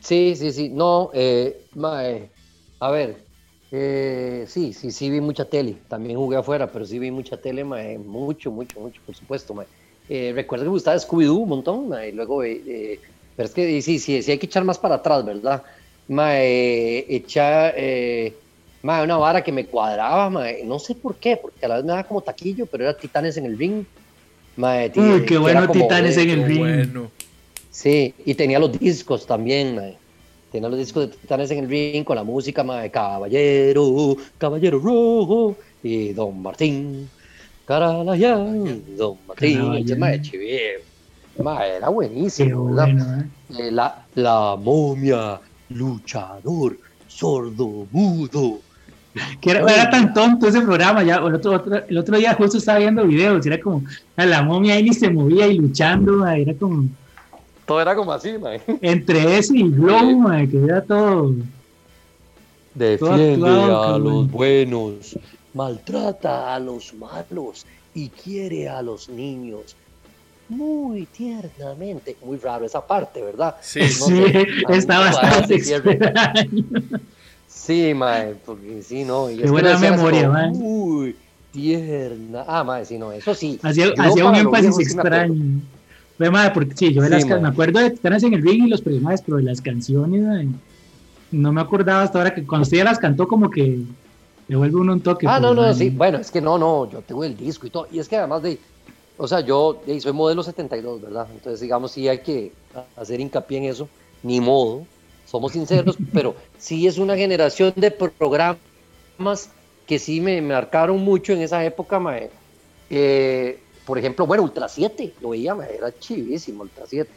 [0.00, 0.68] Sí, sí, sí.
[0.68, 1.56] No, eh,
[2.80, 3.24] a ver,
[3.70, 5.76] eh, sí, sí, sí vi mucha tele.
[5.88, 9.54] También jugué afuera, pero sí vi mucha tele, mucho, mucho, mucho, por supuesto.
[10.08, 13.00] Eh, recuerdo que me gustaba Scooby-Doo un montón, y luego eh,
[13.38, 15.62] pero es que sí, sí, sí hay que echar más para atrás, ¿verdad?
[16.08, 18.34] Mae, echar eh,
[18.82, 21.90] una vara que me cuadraba, mae, no sé por qué, porque a la vez me
[21.90, 23.84] daba como taquillo, pero era Titanes en el Ring.
[24.56, 26.58] Mae, Uy, qué bueno Titanes en el Ring.
[26.58, 27.10] Bueno.
[27.70, 29.96] Sí, y tenía los discos también, mae.
[30.50, 35.56] Tenía los discos de Titanes en el Ring con la música, mae, Caballero, Caballero Rojo
[35.84, 37.08] y Don Martín.
[37.66, 39.86] Caralayan, Don Martín,
[41.38, 42.84] era buenísimo.
[42.84, 42.96] ¿eh?
[43.58, 48.58] Eh, la, la momia, luchador, sordo, mudo.
[49.40, 53.04] Que era, tan tonto ese programa, ya el otro, el otro día justo estaba viendo
[53.04, 53.82] videos, era como
[54.16, 56.88] la momia ahí ni se movía y luchando, era como...
[57.66, 58.34] Todo era como así,
[58.80, 61.34] Entre ese y Glow, que era todo...
[62.74, 65.18] Defiende a los buenos,
[65.52, 69.74] maltrata a los malos y quiere a los niños
[70.48, 72.16] muy tiernamente.
[72.24, 73.56] Muy raro esa parte, ¿verdad?
[73.60, 74.24] Sí, sí
[74.68, 76.64] está bastante extraño.
[77.46, 79.30] Sí, mae, porque sí, no.
[79.30, 80.50] Y Qué buena memoria, mae.
[80.50, 81.16] Muy
[81.52, 82.44] tierna.
[82.46, 83.58] Ah, mae, sí, no, eso sí.
[83.62, 85.60] Hacía, hacía un énfasis extraño.
[86.18, 88.80] Ve, mae, porque sí, yo las, me acuerdo de Titanes en el Ring y los
[88.80, 90.48] personajes, pero de las canciones, mae,
[91.30, 93.80] no me acordaba hasta ahora que cuando usted ya las cantó, como que
[94.48, 95.26] le vuelve uno un toque.
[95.28, 97.86] Ah, no, no, sí, bueno, es que no, no, yo tengo el disco y todo.
[97.92, 98.58] Y es que además de
[99.18, 101.26] o sea, yo soy modelo 72, ¿verdad?
[101.34, 102.52] Entonces, digamos, sí hay que
[102.96, 103.88] hacer hincapié en eso,
[104.22, 104.86] ni modo,
[105.26, 108.58] somos sinceros, pero sí es una generación de programas
[109.86, 112.30] que sí me marcaron mucho en esa época, mae.
[112.90, 117.10] Eh, por ejemplo, bueno, Ultra 7, lo veía, mae, era chivísimo Ultra 7.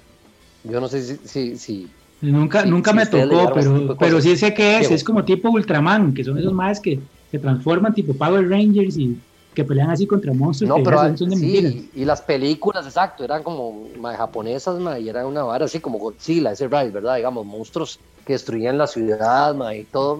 [0.63, 1.57] Yo no sé si...
[1.57, 1.87] si,
[2.21, 6.23] nunca nunca me tocó, pero, pero sí sé que es, es como tipo Ultraman, que
[6.23, 9.17] son esos más que se transforman tipo Power Rangers y
[9.53, 10.77] que pelean así contra monstruos.
[10.77, 15.79] No, pero sí, y las películas, exacto, eran como japonesas, y eran una vara así
[15.79, 17.17] como Godzilla, ese ride, ¿verdad?
[17.17, 20.17] Digamos, monstruos que destruían la ciudad, y todo,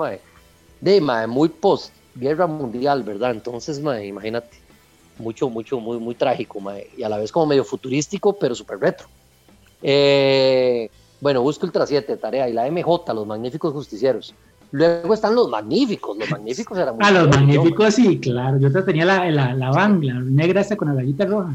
[0.82, 3.32] de muy post guerra mundial, ¿verdad?
[3.32, 4.58] Entonces, imagínate,
[5.18, 6.60] mucho, mucho, muy, muy trágico,
[6.98, 9.08] y a la vez como medio futurístico, pero súper retro.
[9.82, 10.90] Eh,
[11.22, 14.34] bueno, busco Ultra 7, tarea, y la MJ, Los Magníficos Justicieros.
[14.72, 18.58] Luego están los magníficos, los magníficos eran muy Ah, los magníficos, sí, claro.
[18.58, 21.54] Yo tenía la, la, la negra esta con la rayita roja.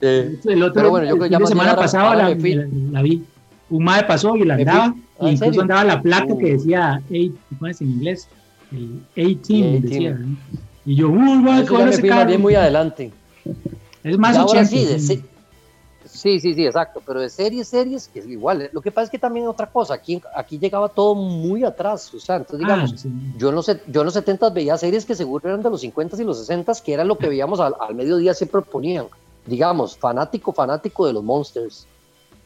[0.00, 3.22] el otro, Pero bueno, yo la semana pasada la, la, vi.
[3.70, 6.58] Un madre pasó y la andaba, y incluso andaba la placa que uh.
[6.58, 7.02] decía,
[7.48, 8.28] ¿cómo es en inglés?
[8.72, 10.18] El 18, decía.
[10.84, 12.38] Y yo, uy, con ese carro.
[12.38, 13.12] muy adelante.
[14.02, 14.98] Es más 80.
[14.98, 15.22] Sí,
[16.22, 18.70] Sí, sí, sí, exacto, pero de series, series, es igual.
[18.72, 22.20] Lo que pasa es que también otra cosa, aquí, aquí llegaba todo muy atrás, o
[22.20, 23.06] sea, entonces ah, digamos,
[23.36, 26.22] yo, en los, yo en los 70 veía series que seguro eran de los 50
[26.22, 29.06] y los 60 que era lo que veíamos al, mediodía siempre ponían,
[29.46, 31.88] digamos, fanático, fanático de los Monsters,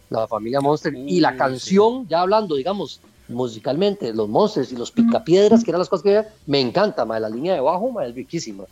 [0.09, 5.63] la familia Monster, y la canción, ya hablando, digamos, musicalmente, los Monsters y los Picapiedras,
[5.63, 8.15] que eran las cosas que veía, me encanta, ma, la línea de abajo, ma, es
[8.15, 8.65] riquísima.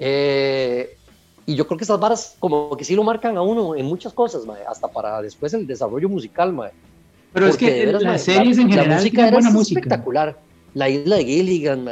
[0.00, 0.71] Eh,
[1.52, 4.14] y yo creo que esas varas como que sí lo marcan a uno en muchas
[4.14, 6.70] cosas, hasta para después el desarrollo musical, mae.
[7.32, 10.38] Pero es que las series en general la música era espectacular.
[10.72, 11.86] La isla de Gilligan,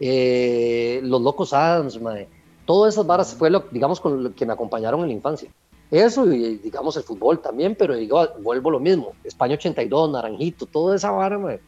[0.00, 2.26] eh, Los Locos Adams, mae.
[2.64, 5.50] Todas esas varas fue lo, digamos, con lo que me acompañaron en la infancia.
[5.90, 9.12] Eso y digamos el fútbol también, pero digo, vuelvo lo mismo.
[9.24, 11.60] España 82, Naranjito, toda esa vara, mae.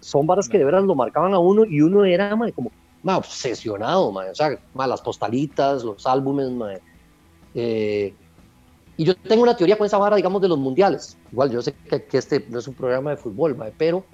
[0.00, 3.18] Son varas que de verdad lo marcaban a uno y uno era, mae, como ma,
[3.18, 6.80] obsesionado, o sea, las postalitas, los álbumes,
[7.54, 8.14] eh,
[8.96, 11.16] y yo tengo una teoría con esa vara, digamos, de los mundiales.
[11.32, 14.04] Igual, yo sé que, este no es un programa de fútbol, pero,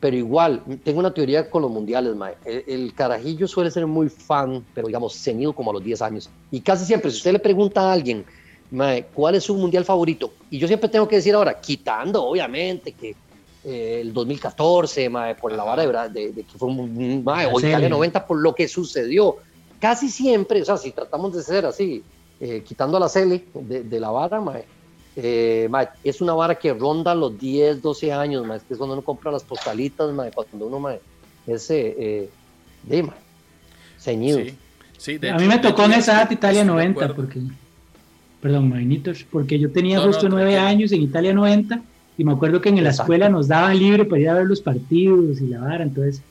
[0.00, 2.14] pero igual, tengo una teoría con los mundiales,
[2.46, 6.30] El, carajillo suele ser muy fan, pero digamos, ceñido como a los 10 años.
[6.50, 8.24] Y casi siempre, si usted le pregunta a alguien,
[9.12, 10.32] ¿cuál es su mundial favorito?
[10.48, 13.14] Y yo siempre tengo que decir ahora, quitando, obviamente, que
[13.64, 18.38] el 2014, por la vara de, de, que fue un, mae, o Italia 90 por
[18.38, 19.36] lo que sucedió.
[19.78, 22.02] Casi siempre, o sea, si tratamos de ser así,
[22.40, 24.42] eh, quitando la Cele de, la vara,
[25.16, 25.68] eh,
[26.04, 29.44] es una vara que ronda los 10, 12 años, que es cuando uno compra las
[29.44, 30.88] postalitas, cuando uno
[31.46, 32.30] es eh,
[32.82, 33.10] de,
[33.98, 34.38] ceñido.
[34.38, 37.40] a mí me tocó en esa edad Italia 90, porque,
[38.40, 38.72] perdón,
[39.30, 41.82] porque yo tenía justo 9 años en Italia 90
[42.18, 44.60] y me acuerdo que en la escuela nos daban libre para ir a ver los
[44.60, 46.22] partidos y la vara, entonces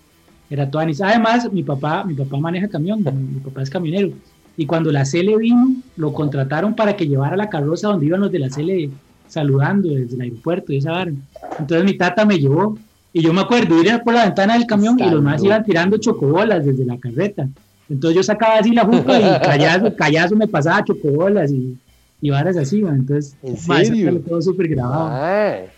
[0.50, 4.12] era todo Además, mi papá, mi papá maneja camión, mi papá es camionero.
[4.58, 8.32] Y cuando la CL vino, lo contrataron para que llevara la carroza donde iban los
[8.32, 8.89] de la CL
[9.28, 11.12] saludando desde el aeropuerto y esa vara.
[11.60, 12.78] Entonces mi tata me llevó.
[13.12, 15.98] Y yo me acuerdo ir por la ventana del camión y los más iban tirando
[15.98, 17.48] chocobolas desde la carreta.
[17.89, 21.76] Entonces yo sacaba así la jupa y callazo, callazo me pasaba chocobolas y,
[22.21, 24.19] y varas así, entonces ¿En serio?
[24.21, 25.69] todo súper grabado.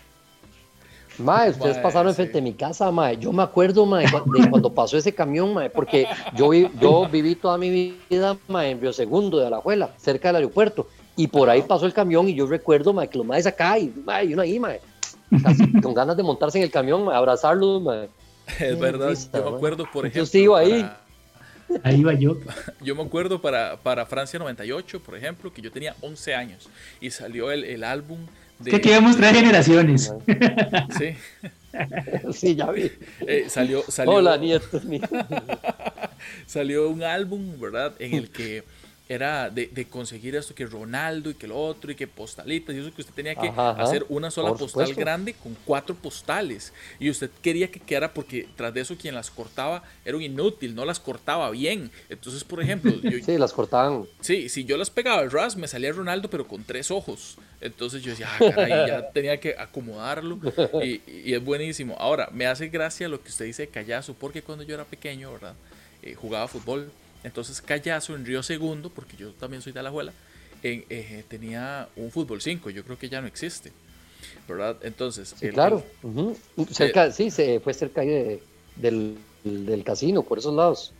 [1.18, 3.16] Mae, ustedes pasaron enfrente de mi casa, mae.
[3.16, 7.34] Yo me acuerdo, mae, de cuando pasó ese camión, mae, porque yo, vi, yo viví
[7.34, 10.88] toda mi vida, mae, en Biosegundo de Alajuela, cerca del aeropuerto.
[11.16, 13.92] Y por ahí pasó el camión y yo recuerdo, mae, que los maes acá y,
[14.04, 14.80] mae, y uno ahí, mae,
[15.82, 18.08] con ganas de montarse en el camión, mae, abrazarlos, mae.
[18.58, 20.30] Es verdad, yo me acuerdo, por ejemplo.
[20.32, 20.90] Yo iba ahí.
[21.82, 22.38] Ahí iba yo.
[22.80, 26.68] Yo me acuerdo para, para Francia 98, por ejemplo, que yo tenía 11 años
[27.00, 28.26] y salió el, el álbum
[28.64, 30.12] que queremos tres generaciones.
[30.98, 31.14] Sí.
[32.32, 32.90] sí, ya vi.
[33.20, 34.82] Eh, salió, salió, Hola, nietos.
[36.46, 37.94] salió un álbum, ¿verdad?
[37.98, 38.64] En el que
[39.12, 42.94] era de, conseguir esto que Ronaldo y que lo otro y que postalitas y eso
[42.94, 47.70] que usted tenía que hacer una sola postal grande con cuatro postales y usted quería
[47.70, 51.50] que quedara porque tras de eso quien las cortaba era un inútil, no las cortaba
[51.50, 51.90] bien.
[52.08, 52.92] Entonces, por ejemplo,
[53.24, 54.04] sí, las cortaban.
[54.20, 57.36] Sí, si yo las pegaba al ras me salía Ronaldo pero con tres ojos.
[57.60, 60.40] Entonces yo decía, ah, caray, ya tenía que acomodarlo
[60.82, 61.96] y, y, es buenísimo.
[61.98, 65.32] Ahora, me hace gracia lo que usted dice de Callazo porque cuando yo era pequeño,
[65.32, 65.54] ¿verdad?
[66.02, 66.90] Eh, jugaba fútbol
[67.24, 70.12] entonces Callazo en Río Segundo, porque yo también soy de Alajuela,
[70.62, 73.72] en, eh, tenía un fútbol 5, yo creo que ya no existe.
[74.48, 74.76] ¿Verdad?
[74.82, 75.34] Entonces.
[75.38, 75.84] Sí, claro.
[76.70, 78.42] cerca, sí, se fue cerca de,
[78.76, 80.92] del, del, casino, por esos lados.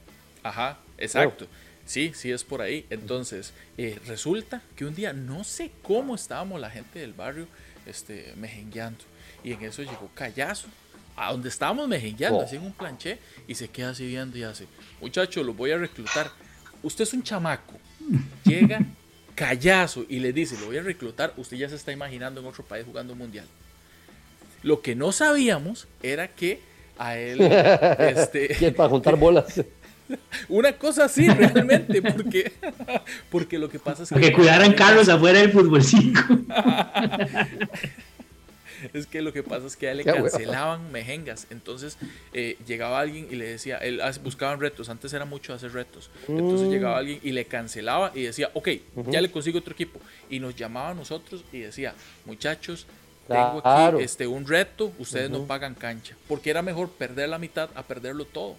[0.43, 1.47] Ajá, exacto.
[1.85, 2.87] Sí, sí es por ahí.
[2.91, 7.47] Entonces, eh, resulta que un día, no sé cómo estábamos la gente del barrio
[7.87, 9.05] este, mejengueando.
[9.45, 10.69] Y en eso llegó Callazo
[11.16, 12.42] a donde estábamos mejengueando, oh.
[12.42, 14.66] así en un planché, y se queda así viendo y hace,
[15.01, 16.31] muchacho, lo voy a reclutar.
[16.83, 17.79] Usted es un chamaco,
[18.44, 18.81] llega
[19.35, 22.64] callazo y le dice, lo voy a reclutar, usted ya se está imaginando en otro
[22.64, 23.46] país jugando un mundial.
[24.62, 26.61] Lo que no sabíamos era que
[26.98, 27.40] a él...
[27.98, 29.61] este, para juntar bolas.
[30.48, 32.53] Una cosa así, realmente, porque,
[33.31, 34.20] porque lo que pasa es que...
[34.20, 36.20] Que cuidaran carros afuera del fútbol 5.
[38.92, 41.47] Es que lo que pasa es que a él le cancelaban mejengas.
[41.51, 41.97] Entonces
[42.33, 46.11] eh, llegaba alguien y le decía, él buscaban retos, antes era mucho hacer retos.
[46.29, 46.71] Entonces mm.
[46.71, 48.68] llegaba alguien y le cancelaba y decía, ok,
[49.09, 50.01] ya le consigo otro equipo.
[50.31, 52.87] Y nos llamaba a nosotros y decía, muchachos,
[53.29, 56.16] tengo aquí este, un reto, ustedes no pagan cancha.
[56.29, 58.57] Porque era mejor perder la mitad a perderlo todo.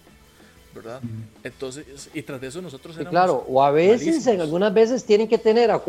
[0.74, 1.00] ¿Verdad?
[1.44, 5.28] Entonces, y tras de eso nosotros éramos Claro, o a veces, en algunas veces tienen
[5.28, 5.80] que tener a,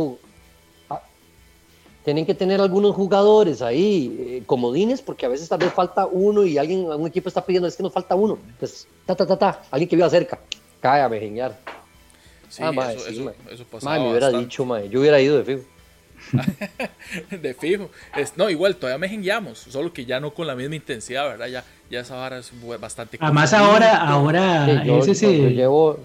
[2.06, 6.46] tienen que tener algunos jugadores ahí, eh, comodines, porque a veces tal vez falta uno
[6.46, 8.38] y alguien, un equipo está pidiendo, es que nos falta uno.
[8.48, 10.40] Entonces, ta, ta, ta, ta, alguien que viva cerca,
[10.80, 11.58] cae a mejenguear.
[12.48, 15.64] Sí, ah, eso, sí, eso, pasaba me hubiera dicho, mae, yo hubiera ido de fijo.
[17.42, 17.90] de fijo.
[18.36, 21.48] no, igual, todavía mejengueamos, solo que ya no con la misma intensidad, ¿verdad?
[21.48, 23.18] Ya, ya esa vara es bastante...
[23.20, 25.34] Además ahora, ahora, ese se...
[25.50, 26.00] llevo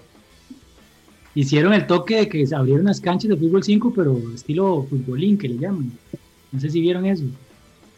[1.35, 5.37] hicieron el toque de que se abrieron las canchas de fútbol 5, pero estilo futbolín
[5.37, 5.91] que le llaman.
[6.51, 7.23] No sé si vieron eso.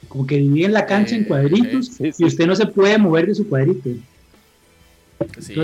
[0.08, 3.48] Como que dividen la cancha en cuadritos y usted no se puede mover de su
[3.48, 3.90] cuadrito.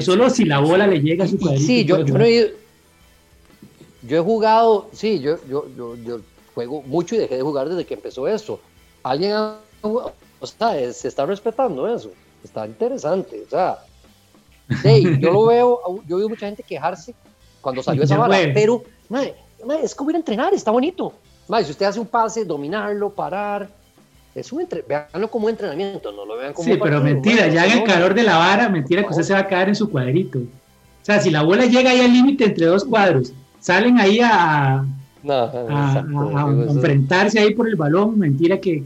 [0.01, 1.65] solo si la bola le llega a su cuadrito.
[1.65, 2.55] Sí, yo, yo, he,
[4.08, 6.21] yo he jugado, sí, yo, yo, yo,
[6.55, 8.60] juego mucho y dejé de jugar desde que empezó eso.
[9.03, 9.34] Alguien,
[9.82, 10.12] o
[10.43, 12.12] sea, se está respetando eso.
[12.43, 13.43] Está interesante.
[13.45, 13.79] O sea,
[15.19, 17.13] yo lo veo, yo veo mucha gente quejarse
[17.69, 18.84] cuando salió esa vara, pero
[19.82, 21.13] es como ir a entrenar, está bonito.
[21.63, 23.69] si usted hace un pase, dominarlo, parar,
[24.34, 24.84] es un entre...
[24.88, 28.13] veanlo como un entrenamiento, no lo vean como Sí, pero mentira, ya en el calor
[28.13, 30.39] de la vara, mentira que usted se va a caer en su cuadrito.
[30.39, 34.86] O sea, si la bola llega ahí al límite entre dos cuadros, salen ahí a,
[36.69, 38.84] enfrentarse ahí por el balón, mentira que...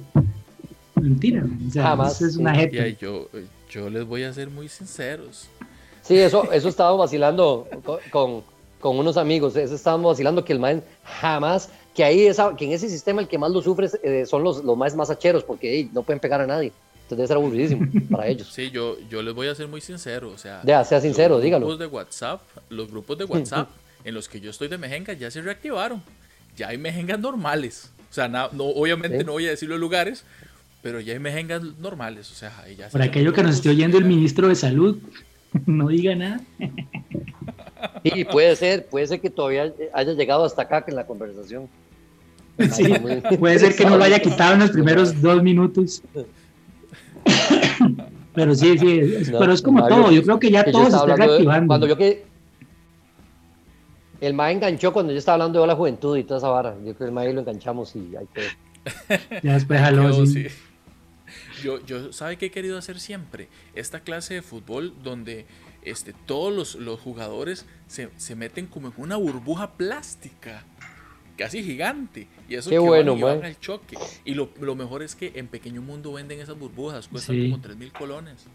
[0.95, 2.87] Mentira, o sea, eso es una jeta.
[2.99, 3.27] Yo,
[3.69, 5.49] yo les voy a ser muy sinceros.
[6.01, 8.43] Sí, eso, eso estaba vacilando con con
[8.91, 12.89] unos amigos, eso estábamos vacilando que el man jamás, que ahí esa, que en ese
[12.89, 16.19] sistema el que más lo sufre eh, son los, los más masacheros, porque no pueden
[16.19, 16.71] pegar a nadie.
[17.03, 18.49] Entonces debe ser aburridísimo para ellos.
[18.51, 20.61] Sí, yo, yo les voy a ser muy sincero, o sea...
[20.63, 21.67] Ya, sea sincero, dígalo.
[21.67, 23.69] Los grupos de WhatsApp, los grupos de WhatsApp
[24.03, 26.01] en los que yo estoy de mejenga ya se reactivaron.
[26.55, 27.91] Ya hay mejengas normales.
[28.09, 30.23] O sea, no, obviamente no voy a decir los lugares,
[30.81, 32.31] pero ya hay mejengas normales.
[32.31, 34.99] O sea, ya Por aquello que nos esté oyendo el ministro de Salud,
[35.65, 36.41] no diga nada.
[38.03, 41.67] Sí, puede ser, puede ser que todavía haya llegado hasta acá en la conversación.
[42.71, 42.93] Sí,
[43.39, 46.01] puede ser que no lo haya quitado en los primeros dos minutos.
[48.35, 51.67] Pero sí, sí, pero es como todo, yo creo que ya todo se está reactivando.
[51.67, 52.25] cuando yo que
[54.21, 56.75] el MAE enganchó cuando yo estaba hablando de la juventud y toda esa vara.
[56.77, 59.41] Yo creo que el MAE lo enganchamos y hay que...
[59.43, 60.47] Ya después jaló, sí.
[61.61, 63.49] Yo, yo, ¿sabe qué he querido hacer siempre?
[63.75, 65.45] Esta clase de fútbol donde
[65.85, 70.63] este, todos los, jugadores se, meten como en una burbuja plástica,
[71.37, 72.27] casi gigante.
[72.49, 73.97] Y eso Qué que bueno, van al choque.
[74.25, 77.91] Y lo, mejor es que en Pequeño Mundo venden esas burbujas, cuestan como 3 mil
[77.91, 78.45] colones.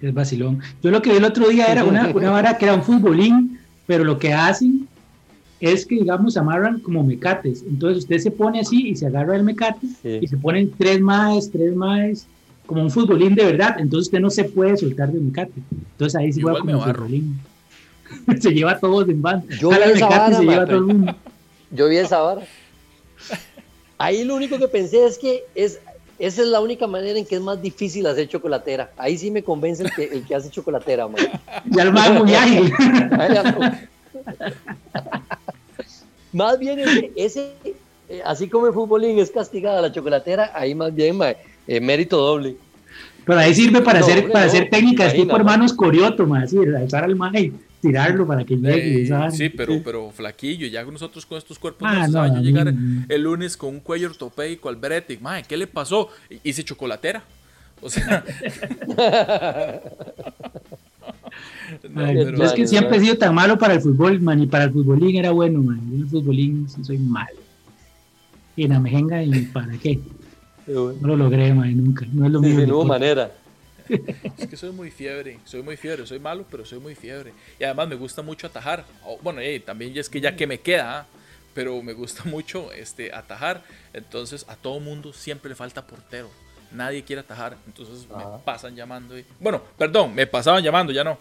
[0.00, 0.60] Es vacilón.
[0.82, 3.58] Yo lo que vi el otro día era una, una vara que era un futbolín,
[3.86, 4.88] pero lo que hacen
[5.60, 7.64] es que, digamos, amarran como mecates.
[7.68, 11.50] Entonces usted se pone así y se agarra el mecate y se ponen tres más,
[11.50, 12.26] tres más
[12.68, 15.54] como un futbolín de verdad, entonces usted no se puede soltar de mecate.
[15.72, 17.40] Entonces ahí sí juega como futbolín.
[18.40, 19.46] se lleva a todos en banda.
[19.58, 21.16] Yo vi esa vara, se lleva todo el mundo.
[21.70, 22.42] Yo vi esa vara.
[23.96, 25.80] Ahí lo único que pensé es que es,
[26.18, 28.92] esa es la única manera en que es más difícil hacer chocolatera.
[28.98, 31.24] Ahí sí me convence el que, el que hace chocolatera, man.
[31.70, 32.70] Ya el más muy ágil.
[36.34, 37.52] más bien ese, ese,
[38.10, 41.34] eh, así como el futbolín es castigada la chocolatera, ahí más bien, man,
[41.68, 42.56] eh, mérito doble.
[43.24, 47.14] Pero ahí sirve para hacer, para hacer técnicas tipo hermanos corioto, más, así, alzar al
[47.14, 49.02] man y tirarlo para que llegue.
[49.02, 52.72] Eh, sí, pero, pero flaquillo, ya nosotros con estos cuerpos ah, no, a llegar
[53.08, 56.08] el lunes con un cuello ortopédico al Beretic, mae, ¿qué le pasó?
[56.42, 57.22] Hice chocolatera.
[57.80, 58.24] O sea.
[62.42, 65.16] es que siempre he sido tan malo para el fútbol, man, y para el futbolín
[65.16, 65.80] era bueno, man.
[65.90, 67.38] Yo en el futbolín sí soy malo.
[68.56, 70.00] Y en la mejenga, ¿y para qué?
[70.68, 72.06] No lo logré, nunca.
[72.12, 72.60] No es lo mismo.
[72.60, 73.32] De ninguna manera.
[74.36, 77.32] Es que soy muy fiebre, soy muy fiebre, soy malo, pero soy muy fiebre.
[77.58, 78.84] Y además me gusta mucho atajar.
[79.22, 81.06] bueno, también es que ya que me queda, ¿ah?
[81.54, 83.62] pero me gusta mucho este, atajar.
[83.92, 86.28] Entonces a todo mundo siempre le falta portero.
[86.70, 87.56] Nadie quiere atajar.
[87.66, 89.18] Entonces me pasan llamando.
[89.18, 91.18] Y, bueno, perdón, me pasaban llamando, ya no.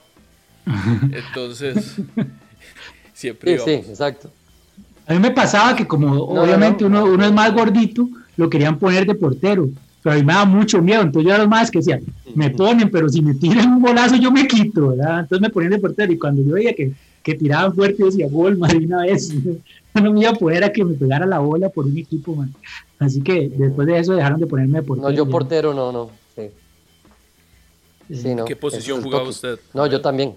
[1.11, 1.95] Entonces,
[3.13, 3.57] siempre.
[3.59, 4.29] Sí, sí, exacto.
[5.05, 9.05] A mí me pasaba que como obviamente Uno, uno es más gordito, lo querían poner
[9.05, 9.69] de portero.
[10.01, 11.01] Pero a mí me da mucho miedo.
[11.01, 11.99] Entonces yo era los más que decía,
[12.33, 15.21] me ponen, pero si me tiran un bolazo yo me quito, ¿verdad?
[15.21, 18.27] Entonces me ponían de portero y cuando yo veía que, que tiraban fuerte, yo decía,
[18.29, 19.33] gol, madre, una vez.
[20.01, 22.53] no me iba a poder a que me pegara la bola por un equipo, man.
[22.99, 25.09] Así que después de eso dejaron de ponerme de portero.
[25.09, 26.11] No, yo portero no, no.
[26.35, 26.51] Sí.
[28.13, 28.45] Sí, no.
[28.45, 29.59] ¿Qué posición jugaba usted?
[29.73, 30.35] No, yo también.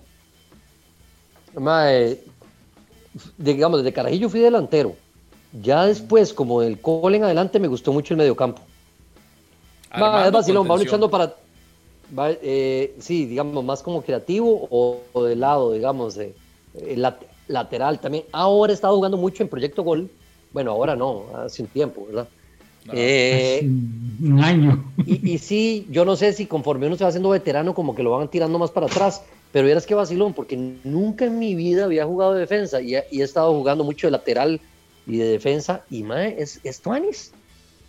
[1.57, 2.24] Eh,
[3.38, 4.96] digamos, desde Carajillo fui delantero.
[5.53, 8.62] Ya después, como del cole en adelante, me gustó mucho el mediocampo.
[9.92, 11.34] es vacilón, va luchando para.
[12.42, 16.34] Eh, sí, digamos, más como creativo o, de lado, digamos, de,
[16.74, 17.12] eh,
[17.48, 18.24] lateral también.
[18.32, 20.09] Ahora he estado jugando mucho en Proyecto Gol.
[20.53, 22.28] Bueno, ahora no, hace un tiempo, ¿verdad?
[22.92, 24.84] Eh, un año.
[25.05, 28.03] Y, y, sí, yo no sé si conforme uno se va haciendo veterano, como que
[28.03, 29.22] lo van tirando más para atrás.
[29.53, 33.05] Pero vieras que vacilón, porque nunca en mi vida había jugado de defensa y, he
[33.11, 34.61] estado jugando mucho de lateral
[35.07, 35.82] y de defensa.
[35.90, 37.32] Y mae, es, es Tuanis.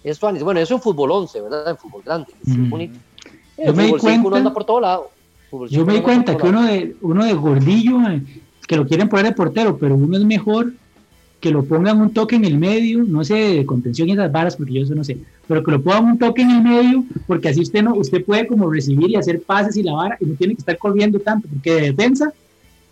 [0.03, 0.43] Es Tuanis.
[0.43, 1.69] Bueno, eso en fútbol 11, ¿verdad?
[1.69, 2.33] En fútbol grande.
[2.45, 2.99] bonito.
[3.57, 5.11] yo me di cuenta, uno anda por todo lado.
[5.69, 7.99] yo me di cuenta que uno de, uno de gordillo,
[8.67, 10.73] que lo quieren poner de portero, pero uno es mejor
[11.41, 14.55] que lo pongan un toque en el medio, no sé, de contención y esas varas,
[14.55, 17.49] porque yo eso no sé, pero que lo pongan un toque en el medio, porque
[17.49, 20.35] así usted no, usted puede como recibir y hacer pases y la vara, y no
[20.35, 22.31] tiene que estar corriendo tanto, porque de defensa,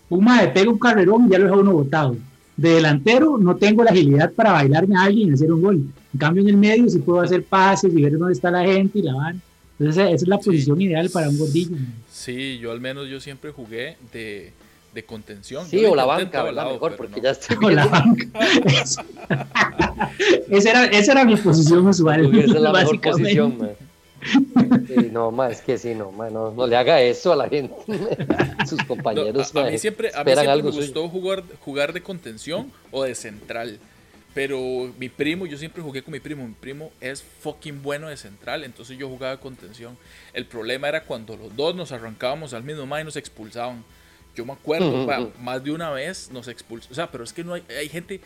[0.08, 2.16] un madre pega un carrerón y ya lo deja uno botado.
[2.60, 5.76] De delantero no tengo la agilidad para bailarme a alguien y hacer un gol.
[6.12, 8.98] En cambio, en el medio sí puedo hacer pases y ver dónde está la gente
[8.98, 9.36] y la vara.
[9.78, 11.76] Entonces, esa es la posición ideal para un gordillo.
[12.10, 14.52] Sí, yo al menos yo siempre jugué de
[14.94, 15.66] de contención.
[15.66, 16.72] Sí, o la banca, ¿verdad?
[16.72, 17.56] Mejor, porque ya estoy.
[17.62, 18.26] O la banca.
[20.50, 22.36] esa, era, esa era mi posición usual.
[22.36, 23.70] Esa es la mejor posición, man.
[24.86, 27.48] Sí, no, ma, es que sí, no, ma, no, no, le haga eso a la
[27.48, 27.74] gente.
[28.66, 29.54] Sus compañeros.
[29.54, 33.78] a, mí siempre, a mí siempre me gustó jugar, jugar de contención o de central.
[34.32, 36.46] Pero mi primo, yo siempre jugué con mi primo.
[36.46, 39.96] Mi primo es fucking bueno de central, entonces yo jugaba de contención.
[40.32, 43.84] El problema era cuando los dos nos arrancábamos al mismo ma y nos expulsaban.
[44.36, 46.88] Yo me acuerdo, más de una vez nos expulsó.
[46.92, 48.20] O sea, pero es que no hay, hay gente,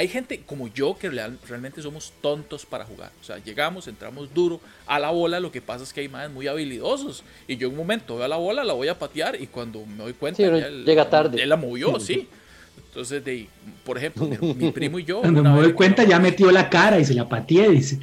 [0.00, 3.12] hay gente como yo que realmente somos tontos para jugar.
[3.20, 6.30] O sea, llegamos, entramos duro a la bola, lo que pasa es que hay más
[6.30, 7.22] muy habilidosos.
[7.46, 9.84] Y yo en un momento veo a la bola, la voy a patear y cuando
[9.84, 11.42] me doy cuenta, llega tarde.
[11.42, 12.26] Él la movió, sí.
[12.78, 13.46] Entonces, de,
[13.84, 15.20] por ejemplo, mi, primo y yo.
[15.20, 18.00] Cuando me doy cuenta, ya metió la cara y se la pateé, dice.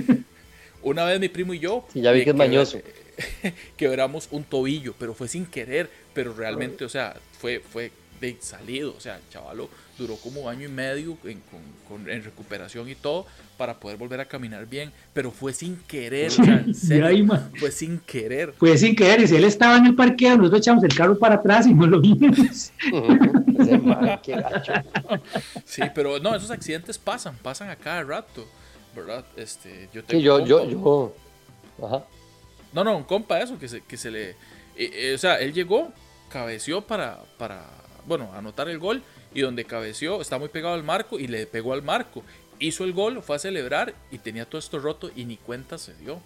[0.82, 1.86] una vez mi primo y yo.
[1.94, 2.80] ya vi que es mañoso.
[3.78, 8.94] quebramos un tobillo, pero fue sin querer, pero realmente, o sea, fue, fue de salido,
[8.94, 11.40] o sea, el chavalo duró como año y medio en,
[11.88, 13.26] con, en recuperación y todo
[13.56, 16.64] para poder volver a caminar bien, pero fue sin querer, o sea,
[17.58, 18.52] fue sin querer.
[18.56, 21.36] Fue sin querer, y si él estaba en el parqueo, nosotros echamos el carro para
[21.36, 22.72] atrás y no lo vimos.
[25.64, 28.46] sí, pero no, esos accidentes pasan, pasan a cada rato,
[28.94, 29.24] ¿verdad?
[29.36, 31.14] Este, yo, sí, yo, yo, yo,
[31.82, 32.04] ajá.
[32.72, 34.30] No, no, un compa eso, que se, que se le...
[34.30, 34.36] Eh,
[34.76, 35.92] eh, o sea, él llegó,
[36.28, 37.64] cabeció para, para,
[38.04, 39.00] bueno, anotar el gol
[39.34, 42.22] y donde cabeció está muy pegado al marco y le pegó al marco.
[42.60, 45.92] Hizo el gol, fue a celebrar y tenía todo esto roto y ni cuenta se
[45.94, 46.18] dio.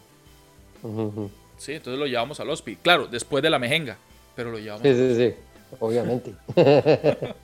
[1.56, 2.82] Sí, entonces lo llevamos al hospital.
[2.82, 3.96] Claro, después de la mejenga,
[4.36, 4.82] pero lo llevamos.
[4.82, 5.34] Sí, sí, sí,
[5.80, 6.34] obviamente.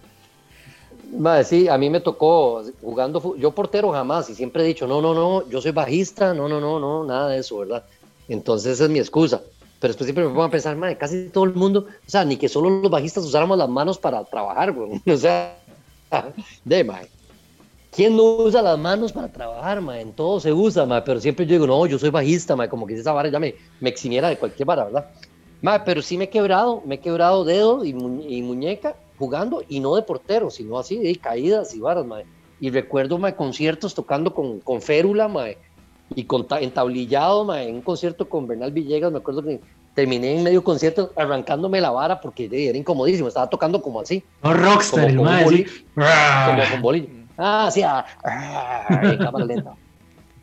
[1.17, 5.01] Madre, sí, a mí me tocó jugando, yo portero jamás y siempre he dicho, no,
[5.01, 7.85] no, no, yo soy bajista, no, no, no, no, nada de eso, ¿verdad?
[8.29, 9.43] Entonces esa es mi excusa.
[9.85, 12.39] Pero después siempre me pongo a pensar, madre, casi todo el mundo, o sea, ni
[12.39, 15.03] que solo los bajistas usáramos las manos para trabajar, güey.
[15.13, 15.59] O sea,
[16.65, 17.11] de, madre.
[17.95, 20.01] ¿Quién no usa las manos para trabajar, madre?
[20.01, 21.03] En todo se usa, madre.
[21.05, 22.71] Pero siempre yo digo, no, yo soy bajista, madre.
[22.71, 25.11] Como que esa vara ya me, me eximiera de cualquier vara, ¿verdad?
[25.61, 29.97] Madre, pero sí me he quebrado, me he quebrado dedo y, muñeca jugando, y no
[29.97, 32.25] de portero, sino así, de caídas y varas, madre.
[32.59, 35.59] Y recuerdo, madre, conciertos tocando con, con férula, madre
[36.15, 39.61] y con, entablillado en un concierto con Bernal Villegas, me acuerdo que
[39.95, 44.23] terminé en medio concierto arrancándome la vara porque era incomodísimo, estaba tocando como así.
[44.43, 47.09] No, rockstar, como, como, boli, como con bolillo.
[47.39, 49.75] Ah, sí, ah, ah cámara lenta.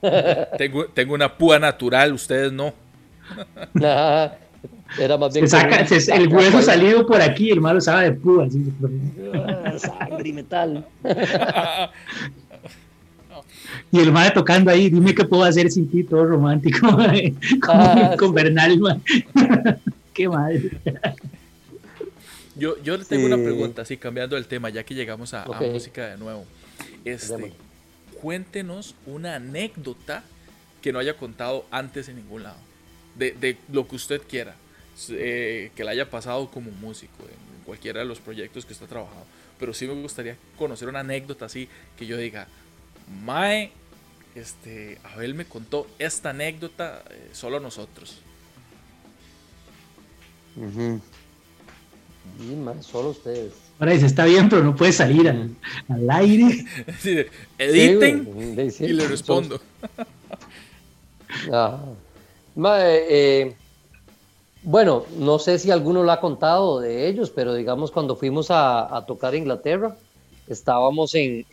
[0.57, 2.73] tengo, tengo una púa natural, ustedes no.
[4.99, 5.47] era más bien.
[5.47, 5.85] Se saca,
[6.15, 8.45] el hueso salido por aquí, hermano, sabe de púa.
[8.45, 8.73] Así.
[9.33, 10.85] Ah, sangre y metal.
[13.91, 16.87] Y el madre tocando ahí, dime qué puedo hacer sin ti, todo romántico,
[17.67, 18.79] ah, con Bernal,
[20.13, 20.71] qué madre.
[22.55, 26.17] Yo, yo tengo una pregunta, así cambiando el tema, ya que llegamos a, música de
[26.17, 26.45] nuevo.
[27.05, 27.53] Este,
[28.21, 30.23] cuéntenos una anécdota
[30.81, 32.57] que no haya contado antes en ningún lado,
[33.15, 34.55] de, de lo que usted quiera,
[35.09, 39.25] eh, que le haya pasado como músico en cualquiera de los proyectos que está trabajando.
[39.59, 42.47] Pero sí me gustaría conocer una anécdota así que yo diga,
[43.23, 43.71] Mae,
[44.35, 48.19] este, Abel me contó esta anécdota eh, solo nosotros.
[52.81, 53.53] solo ustedes.
[53.79, 56.65] Ahora dice, está bien, pero no puede salir al, aire.
[57.57, 59.59] editen y le respondo.
[61.49, 61.79] Ah.
[62.83, 63.55] Eh,
[64.63, 69.05] bueno, no sé si alguno lo ha contado de ellos, pero digamos cuando fuimos a,
[69.07, 69.95] tocar Inglaterra,
[70.49, 71.45] estábamos en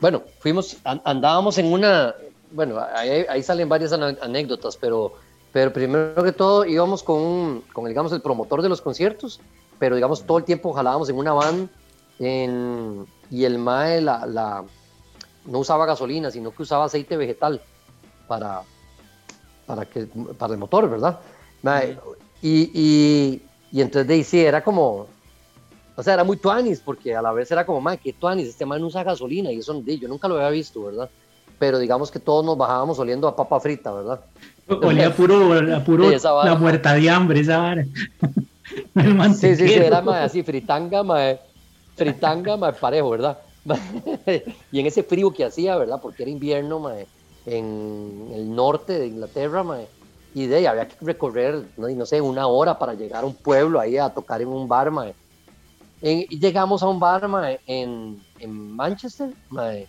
[0.00, 2.14] bueno, fuimos, andábamos en una,
[2.52, 5.14] bueno, ahí, salen varias anécdotas, pero,
[5.52, 9.40] pero primero que todo íbamos con, con, digamos, el promotor de los conciertos,
[9.78, 11.70] pero digamos todo el tiempo jalábamos en una van
[12.18, 14.64] y el MAE la, la,
[15.44, 17.60] no usaba gasolina, sino que usaba aceite vegetal
[18.26, 18.62] para,
[19.66, 20.06] para, que,
[20.38, 21.20] para el motor, ¿verdad?
[22.40, 23.42] y, y,
[23.72, 25.06] y, entonces de sí, era como,
[25.98, 28.64] o sea, era muy tuanis, porque a la vez era como, mae, que tuanis, este
[28.64, 31.10] man usa gasolina, y eso yo nunca lo había visto, ¿verdad?
[31.58, 34.20] Pero digamos que todos nos bajábamos oliendo a papa frita, ¿verdad?
[34.68, 37.84] Olía puro, a puro la muerta de hambre, esa vara.
[39.34, 41.40] sí, sí, sí, era mae, así, fritanga, mae,
[41.96, 43.38] fritanga, mae, parejo, ¿verdad?
[44.70, 45.98] y en ese frío que hacía, ¿verdad?
[46.00, 47.08] Porque era invierno, mae,
[47.44, 49.88] en el norte de Inglaterra, mae,
[50.32, 53.34] y de ahí había que recorrer, no, no sé, una hora para llegar a un
[53.34, 55.12] pueblo ahí a tocar en un bar, mae.
[56.00, 59.88] Y llegamos a un bar, mae, en, en Manchester, mae.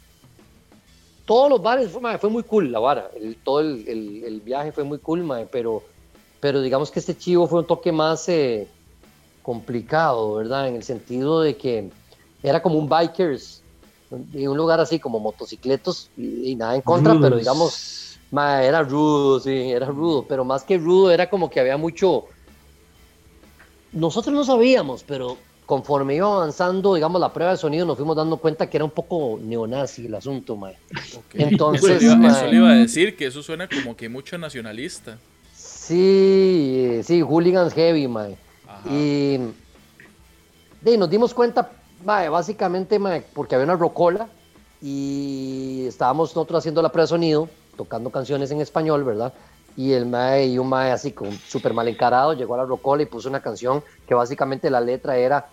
[1.26, 4.72] Todos los bares, mae, fue muy cool la vara, el, todo el, el, el, viaje
[4.72, 5.84] fue muy cool, mae, pero,
[6.40, 8.68] pero digamos que este chivo fue un toque más eh,
[9.44, 10.68] complicado, ¿verdad?
[10.68, 11.90] En el sentido de que
[12.42, 13.62] era como un bikers,
[14.12, 18.00] en un lugar así como motocicletos y, nada en contra, pero digamos
[18.32, 22.26] era rudo, sí, era rudo, pero más que rudo era como que había mucho...
[23.92, 25.38] Nosotros no sabíamos, pero
[25.70, 28.90] conforme iba avanzando, digamos, la prueba de sonido, nos fuimos dando cuenta que era un
[28.90, 30.76] poco neonazi el asunto, mae.
[31.36, 35.20] Entonces, eso, le iba a decir, que eso suena como que mucho nacionalista.
[35.54, 38.36] Sí, sí, hooligans heavy, mae.
[38.90, 39.38] Y,
[40.90, 41.70] y, nos dimos cuenta,
[42.04, 44.28] mae, básicamente, mae, porque había una rocola
[44.82, 47.48] y estábamos nosotros haciendo la prueba de sonido
[47.78, 49.36] tocando canciones en español, ¿verdad?
[49.78, 53.04] Y el mae y un mae así como súper mal encarado llegó a la Rocola
[53.04, 55.46] y puso una canción que básicamente la letra era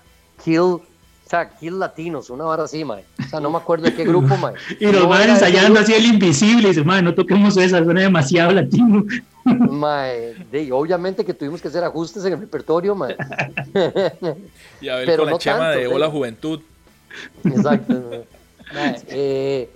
[0.44, 0.82] Kill, o
[1.28, 3.04] sea, Kill Latinos, una barra así, mae.
[3.24, 4.54] O sea, no me acuerdo de qué grupo, mae.
[4.78, 8.52] y los no ensayando así el invisible y dice, mae, no toquemos esa, suena demasiado
[8.52, 9.04] latino.
[9.44, 13.16] mae, de, obviamente que tuvimos que hacer ajustes en el repertorio, mae.
[14.80, 16.60] y a ver Pero con la chema de Hola Juventud.
[17.44, 18.24] Exacto.
[18.72, 19.70] Mae, eh,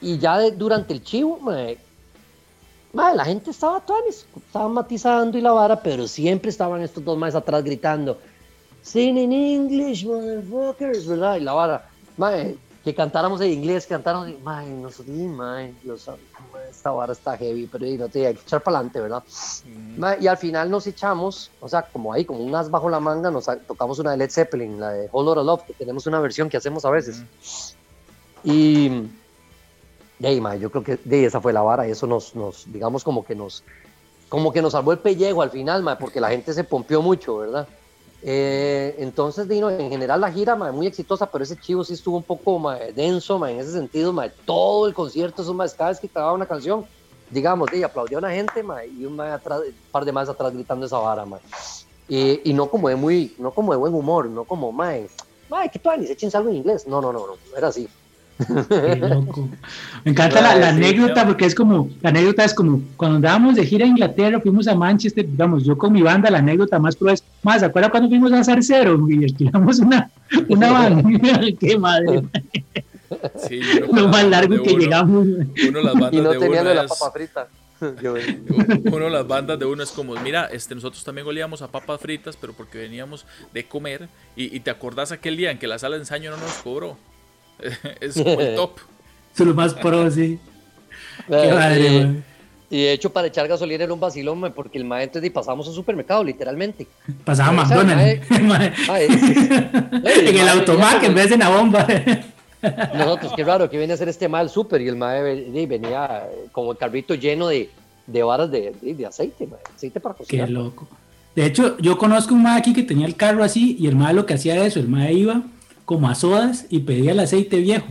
[0.00, 1.40] y ya durante el chivo,
[2.92, 7.34] la gente estaba tuanis, estaban matizando y la vara, pero siempre estaban estos dos más
[7.34, 8.18] atrás gritando,
[8.88, 11.36] Sing in English, motherfuckers, ¿verdad?
[11.36, 11.90] Y la vara,
[12.82, 15.74] que cantáramos en inglés, cantáramos, mae, no sé, mae,
[16.70, 19.22] esta vara está heavy, pero no te hay que echar para adelante, ¿verdad?
[20.18, 23.30] y al final nos echamos, o sea, como ahí, como un as bajo la manga,
[23.30, 26.48] nos tocamos una de Led Zeppelin, la de Whole Lotta Love, que tenemos una versión
[26.48, 27.22] que hacemos a veces.
[28.42, 29.06] Y
[30.18, 33.22] de yo creo que de esa fue la vara, y eso nos, nos, digamos, como
[33.22, 33.62] que nos,
[34.30, 37.68] como que nos salvó el pellejo al final, porque la gente se pompió mucho, ¿verdad?
[38.22, 42.24] Eh, entonces, Dino, en general la gira, muy exitosa, pero ese chivo sí estuvo un
[42.24, 44.14] poco denso, en ese sentido,
[44.44, 46.84] todo el concierto, eso, más cada vez que grababa una canción,
[47.30, 48.64] digamos, de, aplaudió a una gente,
[48.98, 49.16] y un,
[49.92, 51.24] par de más atrás gritando esa vara,
[52.08, 55.08] Y, y, no como de muy, no como de buen humor, no como, mae,
[55.48, 56.86] mae, ¿qué se echen algo en inglés.
[56.86, 57.88] No, no, no, no, era así.
[60.04, 63.84] Me encanta la, anécdota porque es como, la anécdota es como cuando andábamos de gira
[63.84, 67.24] a Inglaterra, fuimos a Manchester, digamos, yo con mi banda, la anécdota más prueba es,
[67.42, 70.10] más, ¿se acuerda cuando fuimos a Zarcero y alquilamos una,
[70.48, 71.40] una banda?
[71.60, 72.22] ¡Qué madre!
[73.48, 73.60] Sí,
[73.92, 75.26] Lo más largo que llegamos.
[75.26, 77.48] Uno las bandas y no de la papa frita.
[77.80, 82.00] uno de las bandas de uno es como, mira, este, nosotros también olíamos a papas
[82.00, 83.24] fritas, pero porque veníamos
[83.54, 86.36] de comer y, y te acordás aquel día en que la sala de ensayo no
[86.36, 86.96] nos cobró.
[88.00, 88.78] es como el top.
[89.36, 90.38] Son los más pro, sí.
[91.28, 92.22] Qué madre,
[92.70, 95.70] y de hecho, para echar gasolina era un vacilón, porque el maestro y pasamos a
[95.70, 96.86] un supermercado, literalmente.
[97.24, 98.30] Pasaba McDonald's.
[100.04, 101.86] en el automac en vez de la bomba.
[102.94, 106.72] Nosotros, qué raro que viene a hacer este mal súper y el maestro venía como
[106.72, 107.70] el carrito lleno de,
[108.06, 110.48] de varas de, de, aceite, aceite para cocinar.
[110.48, 110.86] Qué loco.
[111.34, 114.12] De hecho, yo conozco un mae aquí que tenía el carro así y el mae
[114.12, 115.42] lo que hacía eso, el mae iba
[115.88, 117.86] como a sodas y pedía el aceite viejo.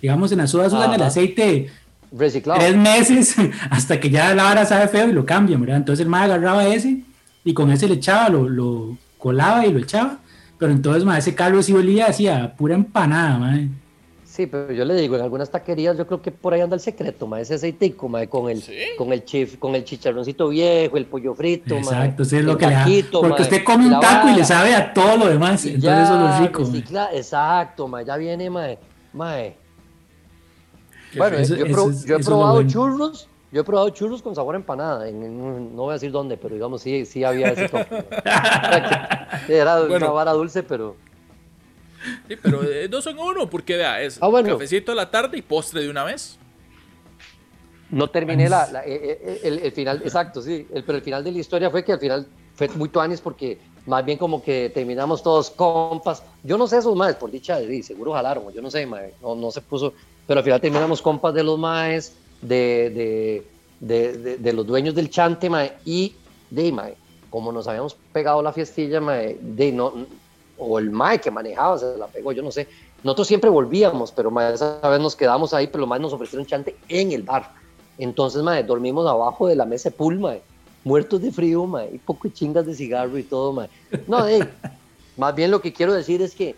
[0.00, 1.68] Digamos, en las sodas usan el aceite
[2.12, 2.60] reciclado.
[2.60, 3.34] Tres meses
[3.70, 5.78] hasta que ya la vara sabe feo y lo cambian, ¿verdad?
[5.78, 7.02] Entonces el más agarraba ese
[7.44, 10.18] y con ese le echaba, lo, lo colaba y lo echaba.
[10.60, 13.68] Pero entonces, más ese carro sí olía hacía pura empanada, madre.
[14.34, 16.80] Sí, pero yo le digo, en algunas taquerías yo creo que por ahí anda el
[16.80, 18.60] secreto, ma, ese aceitico, ma, con el,
[18.98, 22.66] con el chif, con el chicharroncito viejo, el pollo frito, Exacto, eso es lo que
[22.66, 26.14] le Porque usted come un taco y le sabe a todo lo demás, entonces eso
[26.14, 27.08] es lo rico.
[27.12, 28.70] exacto, ma, ya viene, ma,
[29.12, 29.36] ma.
[31.16, 35.90] Bueno, yo, he probado churros, yo he probado churros con sabor a empanada, no voy
[35.90, 38.04] a decir dónde, pero digamos, sí, sí había ese toque.
[39.48, 40.96] Era una vara dulce, pero...
[42.28, 45.82] Sí, pero dos en uno, porque vea, es ah, cafecito a la tarde y postre
[45.82, 46.38] de una vez.
[47.90, 51.38] no terminé la, eh, eh, el, final, exacto, sí, el, pero el final de la
[51.38, 55.50] historia fue que al final fue muy tuanis porque más bien como que terminamos todos
[55.50, 56.22] compas.
[56.42, 59.34] Yo no sé esos maes, por dicha, de seguro jalaron, yo no sé, mae, no,
[59.34, 59.92] no se puso,
[60.26, 63.42] pero al final terminamos compas de los maes, de,
[63.80, 66.14] de, de, de los dueños del chante, mae, y
[66.50, 66.96] de mae,
[67.30, 70.06] como nos habíamos pegado la fiestilla, mae, de no,
[70.58, 72.68] o el mae que manejaba se la pegó, yo no sé.
[73.02, 76.46] Nosotros siempre volvíamos, pero mae, esa vez nos quedamos ahí, pero los maes nos ofrecieron
[76.46, 77.52] chante en el bar.
[77.98, 80.42] Entonces, mae, dormimos abajo de la mesa de pool, mae
[80.84, 83.68] muertos de frío, mae, y poco chingas de cigarro y todo, mae.
[84.06, 84.42] No, hey,
[85.16, 86.54] más bien lo que quiero decir es que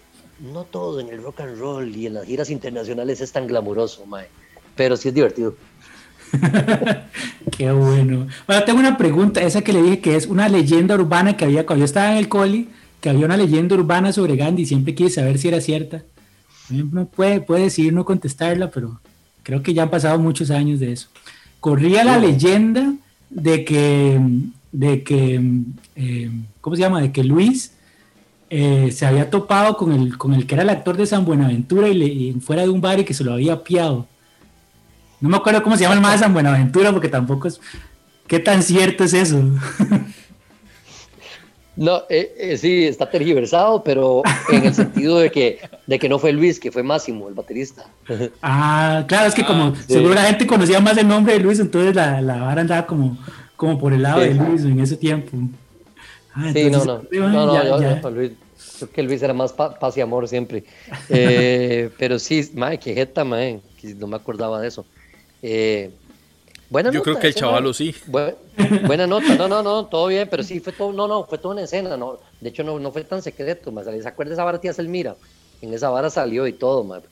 [0.53, 4.05] no todo en el rock and roll y en las giras internacionales es tan glamuroso,
[4.07, 4.26] mae,
[4.74, 5.55] pero sí es divertido.
[7.57, 8.26] Qué bueno.
[8.47, 11.64] Bueno, tengo una pregunta, esa que le dije que es una leyenda urbana que había
[11.64, 12.68] cuando yo estaba en el coli,
[13.01, 16.03] que había una leyenda urbana sobre Gandhi, siempre quise saber si era cierta.
[16.68, 19.01] No puede, puede decir no contestarla, pero
[19.42, 21.09] creo que ya han pasado muchos años de eso.
[21.61, 22.94] Corría la leyenda
[23.30, 24.20] de que,
[24.72, 25.40] de que
[25.94, 26.30] eh,
[26.61, 27.01] ¿cómo se llama?
[27.01, 27.72] De que Luis
[28.51, 31.88] eh, se había topado con el, con el que era el actor de San Buenaventura
[31.88, 31.94] y,
[32.32, 34.07] le, fuera de un bar y que se lo había piado.
[35.20, 37.61] No me acuerdo cómo se llama el más de San Buenaventura porque tampoco es...
[38.26, 39.40] ¿Qué tan cierto es eso?
[41.77, 46.33] No, eh, sí, está tergiversado, pero en el sentido de que, de que no fue
[46.33, 47.87] Luis, que fue Máximo, el baterista.
[48.41, 51.61] Ah, claro, es que como ah, seguro la gente conocía más el nombre de Luis,
[51.61, 53.18] entonces la, la vara andaba como,
[53.57, 55.37] como por el lado de Luis en ese tiempo.
[56.35, 58.33] Ah, sí, no, no, no, no, yo, Luis,
[58.79, 60.64] creo que Luis era más paz y amor siempre.
[61.11, 63.61] Eh, pero sí, mae, que jeta, mae,
[63.99, 64.87] no me acordaba de eso.
[65.43, 65.91] Eh,
[66.92, 67.94] yo creo que el chavalo sí.
[68.06, 71.54] Buena, nota, no, no, no, todo bien, pero sí, fue todo, no, no, fue toda
[71.54, 74.60] una escena, no, de hecho no, no fue tan secreto, más ¿se acuerda esa vara
[74.60, 75.16] tía Selmira?
[75.62, 77.02] En esa vara salió y todo, más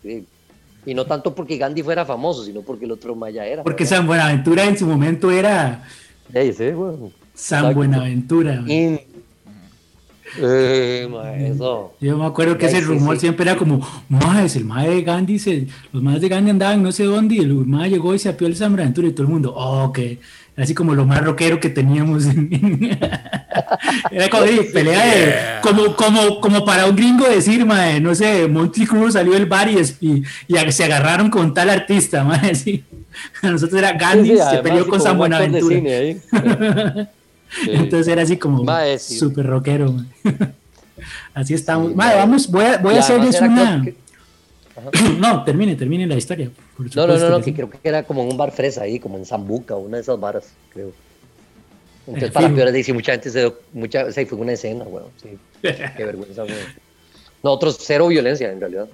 [0.86, 3.62] y no tanto porque Gandhi fuera famoso, sino porque el otro Maya era.
[3.62, 5.82] Porque San Buenaventura en su momento era...
[6.32, 6.52] sí,
[7.34, 8.62] San Buenaventura.
[10.38, 11.08] Eh,
[12.00, 15.66] Yo me acuerdo que ese rumor siempre era como, más el mae de Gandhi, se,
[15.92, 18.46] los maes de Gandhi andaban no sé dónde y el mae llegó y se apió
[18.46, 20.18] el San Buenaventura y todo el mundo, oh, que
[20.56, 22.24] así como lo más rockero que teníamos.
[24.10, 28.86] era como pelea de, como, como, como para un gringo decir, mae, no sé, Monty
[28.86, 30.22] Cruz salió del bar y, y,
[30.72, 32.82] se agarraron con tal artista, mae,
[33.42, 35.76] A nosotros era Gandhi, se peleó con San Buenaventura.
[37.66, 38.64] Entonces era así como
[38.98, 39.94] súper rockero.
[41.34, 41.94] así estamos.
[41.94, 43.84] vamos, voy a, voy a hacerles una...
[45.18, 46.50] no, termine, termine la historia.
[46.78, 49.24] no, no, no, no que creo que era como un bar fresa ahí, como en
[49.24, 50.92] Zambuca, una de esas baras, creo.
[52.06, 55.38] Entonces, para peor dice, mucha gente se dio, mucha, se fue una escena, weón, sí.
[55.62, 56.58] Qué vergüenza, weón.
[57.42, 58.88] Nosotros cero violencia, en realidad.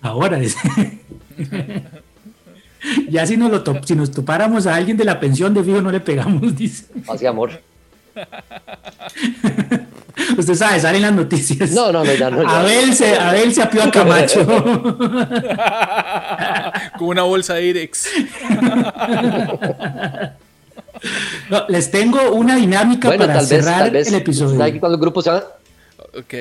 [0.00, 0.58] Ahora, dice.
[3.10, 5.90] ya si nos, lo si nos topáramos a alguien de la pensión de fijo no
[5.90, 6.86] le pegamos, dice.
[7.08, 7.50] Así amor.
[10.36, 11.70] Usted sabe, salen las noticias.
[11.72, 12.48] No, no, no, ya no.
[12.48, 14.44] Abel, se, Abel se apió a Camacho.
[16.98, 18.08] Con una bolsa de Irex.
[21.68, 24.58] les tengo una dinámica para cerrar el episodio.
[24.78, 26.34] cuando el grupo se Ok.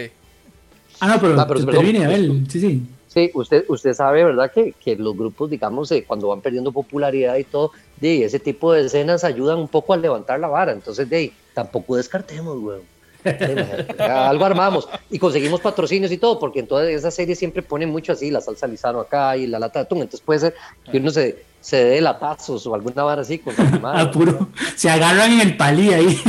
[0.99, 2.45] Ah, no, pero, ah, pero termine, Abel.
[2.49, 2.83] Sí, sí.
[3.09, 4.51] Sí, usted, usted sabe, ¿verdad?
[4.51, 8.71] Que, que los grupos, digamos, eh, cuando van perdiendo popularidad y todo, de ese tipo
[8.71, 10.71] de escenas ayudan un poco a levantar la vara.
[10.71, 12.81] Entonces, de tampoco descartemos, güey.
[13.99, 18.13] algo armamos y conseguimos patrocinios y todo, porque en todas esas series siempre ponen mucho
[18.13, 19.97] así, la salsa lisano acá y la lata de atún.
[19.99, 20.55] Entonces puede ser
[20.89, 23.53] que uno se, se dé latazos o alguna vara así con
[23.83, 24.11] ah,
[24.75, 26.21] se agarran en el palí ahí.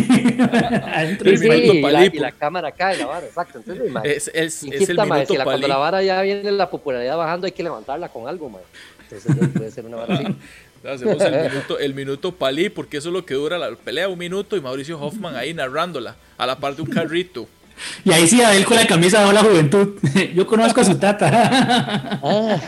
[2.12, 3.58] y, la, cámara acá en la vara, exacto.
[3.58, 7.52] Entonces, es, es, el minuto la, Cuando la vara ya viene la popularidad bajando, hay
[7.52, 8.62] que levantarla con algo, man.
[9.02, 10.26] Entonces puede ser una vara así.
[10.82, 14.18] Hacemos el minuto, el minuto palí, porque eso es lo que dura la pelea, un
[14.18, 17.46] minuto, y Mauricio Hoffman ahí narrándola, a la par de un carrito.
[18.04, 19.98] Y ahí sí, Adel con la camisa de la juventud.
[20.34, 22.20] Yo conozco a su tata.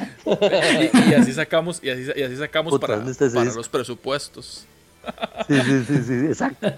[1.10, 4.66] y, así sacamos, y así, y así sacamos para, para los presupuestos.
[5.48, 6.68] Sí, sí, sí, sí, exacto.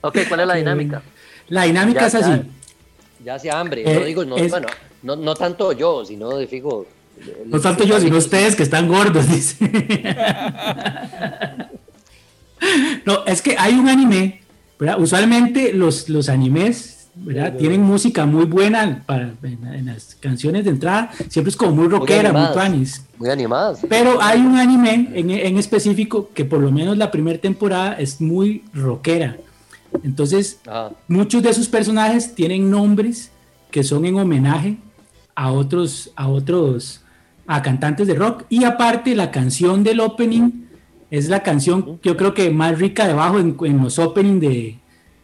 [0.00, 1.02] Ok, ¿cuál es la dinámica?
[1.48, 2.42] La dinámica es así.
[3.24, 3.82] Ya, hacía hambre.
[3.84, 4.68] Eh, digo, no, bueno,
[5.02, 6.86] no, no, tanto yo, sino de fijo.
[7.46, 9.56] No tanto yo, sino ustedes que están gordos, dice.
[13.04, 14.42] no, es que hay un anime,
[14.78, 15.00] ¿verdad?
[15.00, 16.97] Usualmente los, los animes
[17.58, 22.32] tienen música muy buena para, en, las canciones de entrada, siempre es como muy rockera,
[22.32, 23.04] muy, tuanis.
[23.18, 23.80] Muy animadas.
[23.88, 28.20] Pero hay un anime en, en, específico que por lo menos la primera temporada es
[28.20, 29.36] muy rockera.
[30.02, 30.90] Entonces, ah.
[31.08, 33.30] muchos de sus personajes tienen nombres
[33.70, 34.76] que son en homenaje
[35.34, 37.02] a otros, a otros,
[37.46, 38.44] a cantantes de rock.
[38.48, 40.66] Y aparte, la canción del opening
[41.10, 44.78] Es la canción, yo creo que más rica debajo en, en los openings de,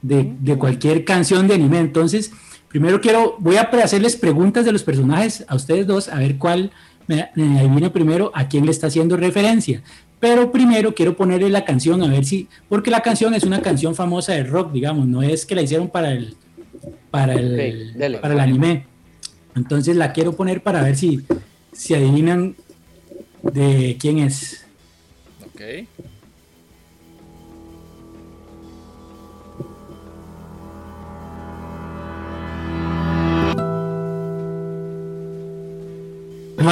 [0.04, 1.78] de, cualquier canción de anime.
[1.78, 2.32] Entonces,
[2.68, 6.70] primero quiero, voy a hacerles preguntas de los personajes a ustedes dos, a ver cuál
[7.06, 9.82] me, adivina primero a quién le está haciendo referencia.
[10.20, 13.94] Pero primero quiero ponerle la canción a ver si, porque la canción es una canción
[14.02, 16.36] famosa de rock, digamos, no es que la hicieron para el,
[17.10, 18.86] para el, para el anime.
[19.56, 21.22] Entonces la quiero poner para ver si,
[21.72, 22.56] si adivinan
[23.42, 24.66] de quién es.
[25.46, 25.60] Ok.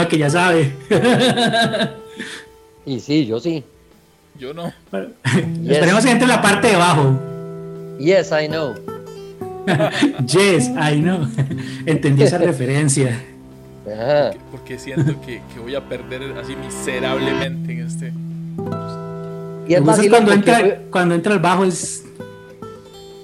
[0.09, 0.73] Que ya sabe.
[2.87, 3.65] y sí, yo sí.
[4.39, 4.73] Yo no.
[5.69, 7.19] Esperemos que entre la parte de abajo.
[7.99, 8.75] Yes, I know.
[10.27, 11.29] yes, I know.
[11.87, 13.23] Entendí esa referencia.
[14.51, 18.13] Porque, siento que, voy a perder así miserablemente en este.
[19.69, 22.05] Y es cuando, entra, cuando entra el bajo es.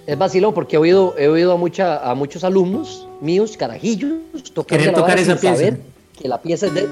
[0.07, 4.15] Es vacilo porque he oído, he oído a, mucha, a muchos alumnos míos, carajillos,
[4.55, 5.77] tocar, tocar esa pieza
[6.19, 6.89] que la pieza es de,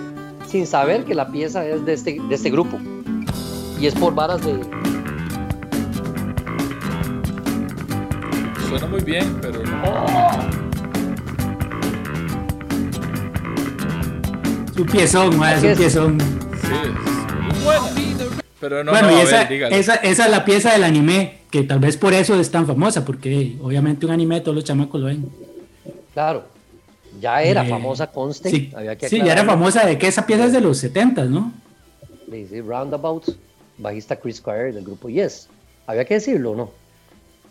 [0.49, 2.79] sin saber que la pieza es de este, de este grupo.
[3.81, 4.61] Y es por varas de...
[8.69, 9.61] Suena muy bien, pero
[14.75, 16.21] Su piezón, es un piezón.
[16.21, 16.69] Sí,
[17.49, 18.17] es muy
[18.61, 21.97] Pero no, bueno, y esa, esa, esa, es la pieza del anime, que tal vez
[21.97, 25.31] por eso es tan famosa, porque obviamente un anime todos los chamacos lo ven.
[26.13, 26.56] Claro.
[27.21, 28.51] Ya era eh, famosa, conste.
[28.51, 28.73] Sí,
[29.09, 31.53] sí ya era famosa de que esa pieza es de los 70, ¿no?
[32.31, 33.37] Sí, Roundabouts,
[33.79, 35.49] bajista Chris Squire del grupo Yes.
[35.87, 36.71] Había que decirlo, ¿no?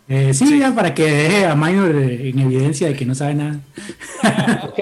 [0.07, 3.59] Eh, sí, ya para que deje a Minor en evidencia de que no sabe nada.
[4.63, 4.79] ok,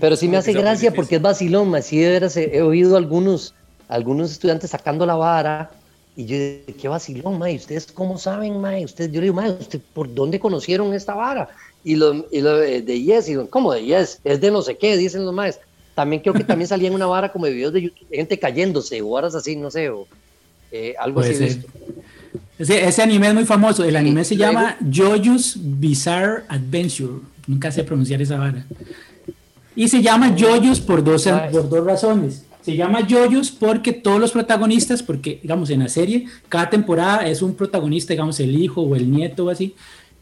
[0.00, 3.54] pero sí me hace gracia porque es vacilón, así de veras he, oído algunos,
[3.88, 5.70] algunos estudiantes sacando la vara
[6.16, 6.36] y yo
[6.80, 8.84] qué vacilón, May, ¿ustedes cómo saben, May?
[8.84, 11.48] Ustedes, yo le digo, May, ¿usted por dónde conocieron esta vara?
[11.84, 14.18] y lo, y lo de Yes, y ¿cómo de Yes?
[14.24, 15.60] Es de no sé qué, dicen los más.
[15.94, 19.00] También creo que también salía en una vara como de videos de YouTube, gente cayéndose
[19.02, 20.08] o varas así, no sé, o
[20.72, 21.62] eh, algo así.
[22.58, 23.84] Ese, ese, anime es muy famoso.
[23.84, 27.20] El anime se llama JoJo's Bizarre Adventure.
[27.46, 28.64] Nunca sé pronunciar esa vara.
[29.76, 32.44] Y se llama JoJo's por dos, por dos razones.
[32.64, 37.42] Se llama JoJo's porque todos los protagonistas, porque digamos en la serie, cada temporada es
[37.42, 39.74] un protagonista, digamos el hijo o el nieto o así,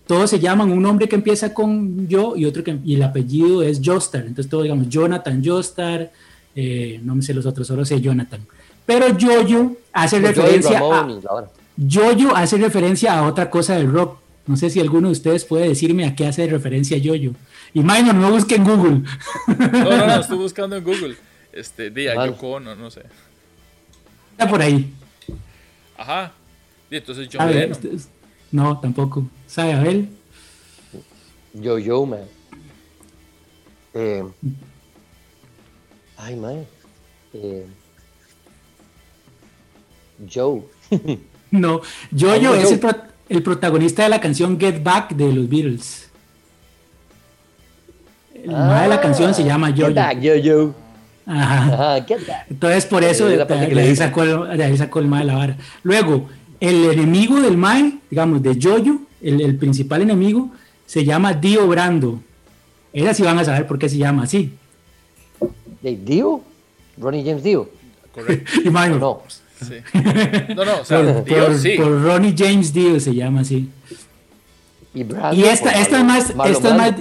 [0.09, 3.62] todos se llaman un nombre que empieza con yo y otro que y el apellido
[3.62, 4.22] es Jostar.
[4.22, 6.11] Entonces todos digamos Jonathan Jostar,
[6.57, 8.40] eh, no me sé los otros, solo sé Jonathan.
[8.84, 11.07] Pero Jojo hace pues referencia a
[11.88, 14.18] Jojo hace referencia a otra cosa del rock.
[14.47, 17.36] No sé si alguno de ustedes puede decirme a qué hace referencia Jojo.
[17.72, 19.03] Y Minor, no busque en Google.
[19.47, 21.16] No, no, no, estoy buscando en Google.
[21.53, 23.03] Este, día, Yoko, no, no sé.
[24.32, 24.92] Está por ahí.
[25.96, 26.32] Ajá.
[26.90, 27.78] Y entonces John Lennon.
[28.50, 29.26] No, tampoco.
[29.46, 30.09] ¿Sabe Abel?
[31.55, 32.24] Yo, yo, man.
[33.94, 34.24] Eh,
[36.16, 36.66] ay, man.
[37.34, 37.66] Eh,
[40.32, 40.62] Joe.
[41.50, 41.80] no,
[42.16, 42.78] Jojo es
[43.28, 46.11] el, protagonista de la canción Get Back de los Beatles.
[48.34, 49.88] El ah, de la canción se llama Jojo.
[49.88, 50.81] Get Back, Jojo.
[51.26, 52.04] Ajá.
[52.50, 53.42] Entonces, por eso de,
[53.80, 55.56] ahí sacó, de ahí sacó el mal de la vara.
[55.82, 56.28] Luego,
[56.60, 60.50] el enemigo del Mae, digamos, de Jojo, el, principal enemigo,
[60.86, 62.20] se llama Dio Brando.
[62.92, 64.52] Esas sí van a saber por qué se llama así.
[65.80, 66.42] ¿De Dio?
[66.98, 67.68] Ronnie James Dio.
[68.12, 68.60] Correcto.
[68.64, 69.00] y Minor.
[69.00, 69.22] No.
[69.60, 69.74] Sí.
[70.54, 71.74] No, no, o sea, por, Dio, sí.
[71.76, 73.68] por, Ronnie James Dio se llama así.
[74.94, 75.02] Y,
[75.44, 76.94] esta, esta, es más, esta, es más,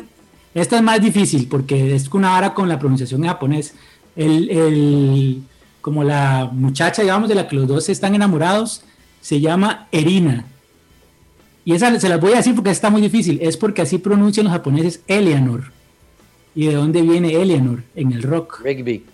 [0.54, 3.76] esta es más difícil porque es una vara con la pronunciación en japonés.
[4.16, 5.42] El, el,
[5.82, 8.84] como la muchacha, digamos, de la que los dos están enamorados,
[9.22, 10.46] se llama Erina.
[11.64, 13.40] Y esa se las voy a decir porque está muy difícil.
[13.42, 15.72] Es porque así pronuncian los japoneses Eleanor.
[16.56, 17.84] ¿Y de dónde viene Eleanor?
[17.96, 18.62] En el rock.
[18.64, 19.06] Rigby.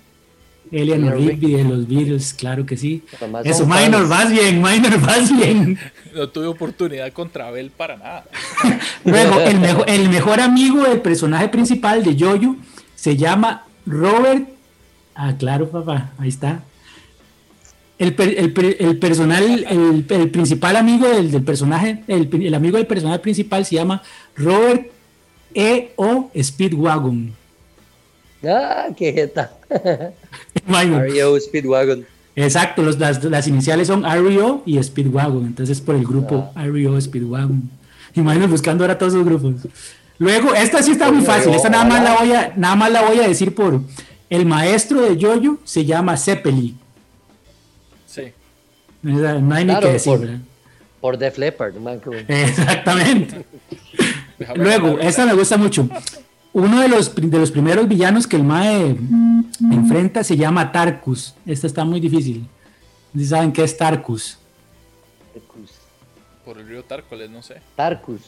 [0.72, 3.04] Eleanor Rigby de los Beatles, claro que sí.
[3.44, 5.80] Eso, Minor, vas bien, Minor, vas bien.
[6.14, 8.26] No tuve oportunidad contra Abel para nada.
[9.06, 12.56] Luego, el mejor, el mejor amigo del personaje principal de Jojo
[12.96, 14.48] se llama Robert.
[15.18, 16.62] Ah, claro, papá, ahí está
[18.00, 18.16] el,
[18.80, 19.66] el, personal,
[20.10, 24.04] el, principal amigo del, personaje, el, amigo del personaje principal se llama
[24.36, 24.92] Robert
[25.54, 25.94] E.
[25.96, 26.30] O.
[26.40, 27.34] Speedwagon.
[28.44, 29.52] Ah, qué jeta.
[30.68, 31.40] R.E.O.
[31.40, 32.06] Speedwagon.
[32.36, 34.62] Exacto, las, iniciales son R.E.O.
[34.66, 36.66] y Speedwagon, entonces por el grupo ah.
[36.66, 37.02] R.E.O.
[37.02, 37.68] Speedwagon.
[38.14, 39.56] Imagínate buscando ahora todos los grupos.
[40.20, 43.02] Luego, esta sí está muy fácil, esta nada más la voy a, nada más la
[43.04, 43.82] voy a decir por
[44.30, 46.76] el maestro de Yoyo se llama Zeppeli.
[49.04, 50.18] No hay ni que decir.
[50.20, 50.40] Por,
[51.00, 51.76] por Def Leppard,
[52.28, 53.46] Exactamente.
[54.56, 55.88] Luego, esta me gusta mucho.
[56.54, 58.98] Uno de los, de los primeros villanos que el Mae
[59.72, 61.36] enfrenta se llama Tarkus.
[61.46, 62.48] Esta está muy difícil.
[63.24, 64.38] ¿Saben qué es Tarkus?
[65.34, 65.72] Tarkus.
[66.44, 67.62] Por el río Tárcoles, no sé.
[67.76, 68.22] Tarkus.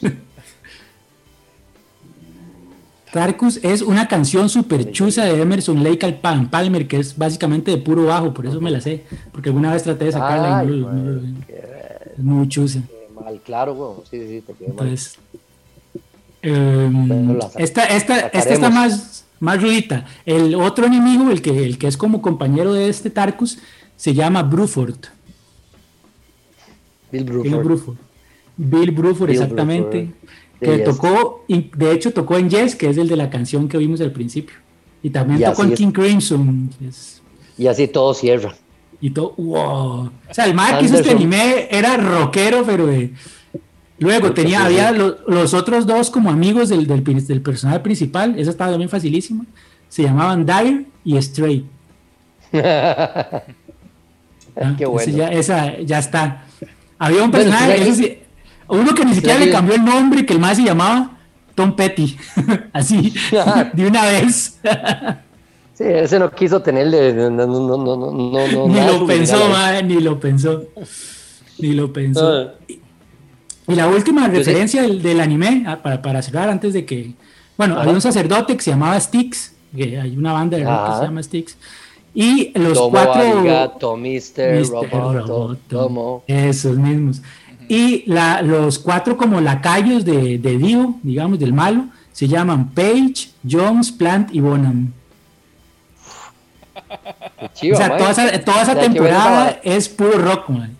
[3.12, 7.78] Tarkus es una canción super chusa de Emerson Lake al Palmer, que es básicamente de
[7.78, 11.22] puro bajo, por eso me la sé, porque alguna vez traté de sacarla y no,
[11.22, 12.82] es muy chusa.
[13.14, 13.90] Mal, claro, güey.
[14.10, 15.18] Sí, sí, te quedé Entonces,
[16.42, 20.06] em, esta, esta, esta está más, más ruidita.
[20.24, 23.58] El otro enemigo, el que, el que es como compañero de este Tarkus,
[23.96, 24.96] se llama Bruford.
[27.10, 27.96] Bill Bruford.
[28.56, 30.12] Bill Bruford, exactamente
[30.60, 34.00] que tocó, de hecho tocó en Yes, que es el de la canción que vimos
[34.00, 34.56] al principio.
[35.02, 36.70] Y también tocó en King Crimson.
[37.56, 38.54] Y así todo cierra.
[39.00, 40.10] Y todo, wow.
[40.28, 43.12] O sea, el Mark que hizo este anime era rockero, pero de...
[43.98, 48.70] Luego tenía, había los, otros dos como amigos del, del, del personaje principal, eso estaba
[48.70, 49.44] también facilísimo.
[49.88, 51.64] Se llamaban Dire y Straight.
[54.56, 55.16] Ah, Qué bueno.
[55.16, 56.44] Ya, esa ya está.
[56.98, 58.26] Había un personaje,
[58.70, 61.18] uno que ni siquiera le cambió el nombre, que el más se llamaba
[61.54, 62.16] Tom Petty.
[62.72, 63.12] Así,
[63.72, 64.58] de una vez.
[65.74, 67.12] sí, ese no quiso tenerle.
[67.12, 70.64] No, no, no, no, no, Ni lo pensó, madre, ni lo pensó.
[71.58, 72.28] Ni lo pensó.
[72.30, 72.54] Ah.
[73.68, 77.12] Y la última referencia del, del, anime, ah, para, para cerrar, antes de que.
[77.56, 80.96] Bueno, había un sacerdote que se llamaba Styx, que hay una banda de rock que
[80.96, 81.56] se llama Styx.
[82.14, 83.22] Y los cuatro.
[83.22, 86.24] Arigato, Mister, Roboto, Tomo.
[86.26, 87.22] Esos mismos.
[87.70, 93.30] Y la, los cuatro como lacayos de, de Dio, digamos, del malo, se llaman Page,
[93.48, 94.92] Jones, Plant y Bonham.
[96.74, 100.76] o sea, toda esa, toda esa temporada es puro rock, man.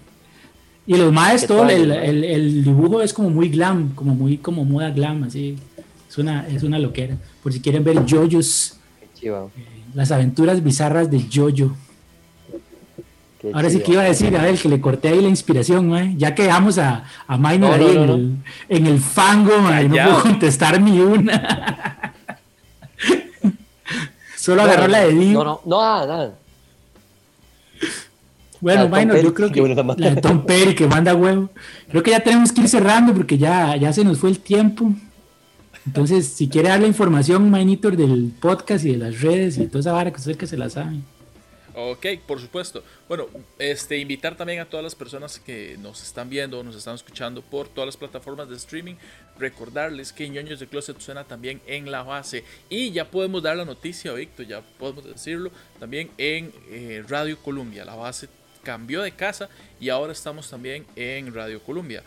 [0.85, 4.65] Y los maes, todo el, el, el, dibujo es como muy glam, como muy como
[4.65, 5.57] moda glam, así.
[6.09, 7.17] Es una, es una loquera.
[7.41, 8.81] Por si quieren ver Jojo's.
[9.23, 9.31] Eh,
[9.95, 11.25] las aventuras bizarras de
[13.55, 16.35] Ahora sí que iba a decir, a ver, que le corté ahí la inspiración, ya
[16.35, 18.37] que vamos a, a Minor ahí en, el,
[18.69, 22.13] en, el, fango, y no puedo contestar ni una.
[24.37, 25.33] Solo agarró la de Dio.
[25.33, 26.35] No, no, no, nada.
[28.61, 31.49] Bueno, Minor, yo creo que la de Tom Perry que manda huevo.
[31.89, 34.93] Creo que ya tenemos que ir cerrando porque ya, ya se nos fue el tiempo.
[35.87, 39.81] Entonces, si quiere dar la información, Minitor, del podcast y de las redes y toda
[39.81, 40.99] esa vara que usted que se la sabe.
[41.75, 42.83] Ok, por supuesto.
[43.09, 43.27] Bueno,
[43.59, 47.69] este, invitar también a todas las personas que nos están viendo nos están escuchando por
[47.69, 48.95] todas las plataformas de streaming.
[49.39, 52.45] Recordarles que ñoños de Closet suena también en la base.
[52.69, 57.85] Y ya podemos dar la noticia, Víctor, ya podemos decirlo, también en eh, Radio Columbia.
[57.85, 58.29] La base
[58.63, 59.49] cambió de casa
[59.79, 62.03] y ahora estamos también en Radio Columbia.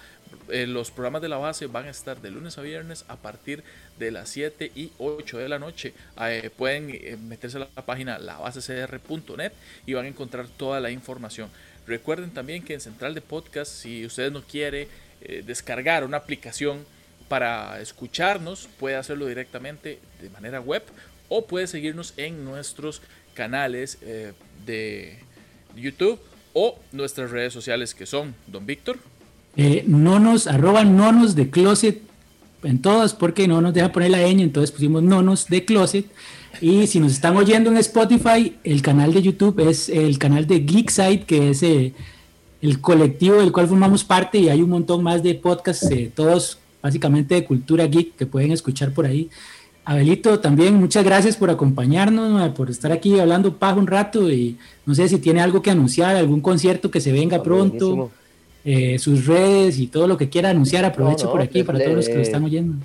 [0.49, 3.63] Eh, los programas de la base van a estar de lunes a viernes a partir
[3.99, 5.93] de las 7 y 8 de la noche.
[6.21, 9.51] Eh, pueden eh, meterse a la página labasecr.net
[9.85, 11.49] y van a encontrar toda la información.
[11.87, 14.87] Recuerden también que en Central de Podcast, si ustedes no quiere
[15.45, 16.85] descargar una aplicación
[17.29, 20.83] para escucharnos, puede hacerlo directamente de manera web
[21.29, 23.01] o puede seguirnos en nuestros
[23.33, 23.99] canales
[24.65, 25.19] de
[25.75, 26.19] YouTube
[26.53, 28.99] o nuestras redes sociales que son Don Víctor.
[29.55, 32.01] Eh, nonos, arroba nonos de closet
[32.63, 36.05] en todas, porque no nos deja poner la ñ, entonces pusimos nonos de closet.
[36.61, 40.61] Y si nos están oyendo en Spotify, el canal de YouTube es el canal de
[40.61, 41.93] Geekside, que es eh,
[42.61, 46.57] el colectivo del cual formamos parte, y hay un montón más de podcasts, eh, todos
[46.81, 49.29] básicamente de cultura geek, que pueden escuchar por ahí.
[49.85, 54.95] Abelito, también muchas gracias por acompañarnos, por estar aquí hablando pago un rato y no
[54.95, 58.11] sé si tiene algo que anunciar, algún concierto que se venga pronto.
[58.65, 62.07] Eh, sus redes y todo lo que quiera anunciar, aprovecho por aquí para todos los
[62.07, 62.75] que lo están oyendo.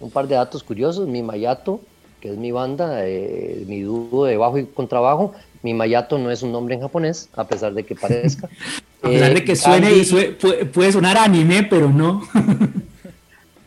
[0.00, 1.80] Un par de datos curiosos, mi Mayato,
[2.20, 5.32] que es mi banda, eh, mi dúo de bajo y contrabajo,
[5.62, 8.48] mi Mayato no es un nombre en japonés, a pesar de que parezca.
[9.02, 10.04] a pesar de que suene y
[10.72, 12.22] puede, sonar anime, pero no.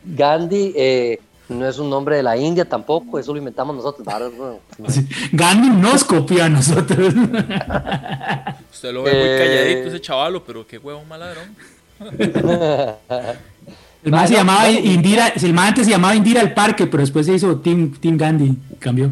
[0.04, 4.08] Gandhi eh, no es un nombre de la India tampoco, eso lo inventamos nosotros.
[5.32, 7.14] Gandhi nos copió a nosotros.
[8.74, 11.56] Usted lo ve muy eh, calladito ese chavalo, pero qué huevo maladrón.
[14.04, 17.26] El más se llamaba Indira, el más antes se llamaba Indira el Parque, pero después
[17.26, 19.12] se hizo Team, Team Gandhi, cambió.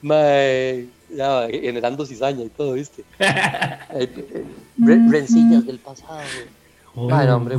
[0.00, 3.02] Mae, ya, generando cizaña y todo, ¿viste?
[4.78, 6.20] rencillas del pasado.
[6.94, 7.08] Oh.
[7.08, 7.50] Bueno,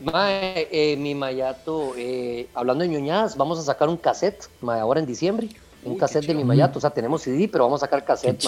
[0.00, 5.06] hombre, eh, mi Mayato, eh, hablando de ñoñadas, vamos a sacar un cassette, ahora en
[5.06, 5.48] diciembre.
[5.84, 6.78] un cassette de mi Mayato.
[6.78, 8.44] O sea, tenemos CD, pero vamos a sacar cassette.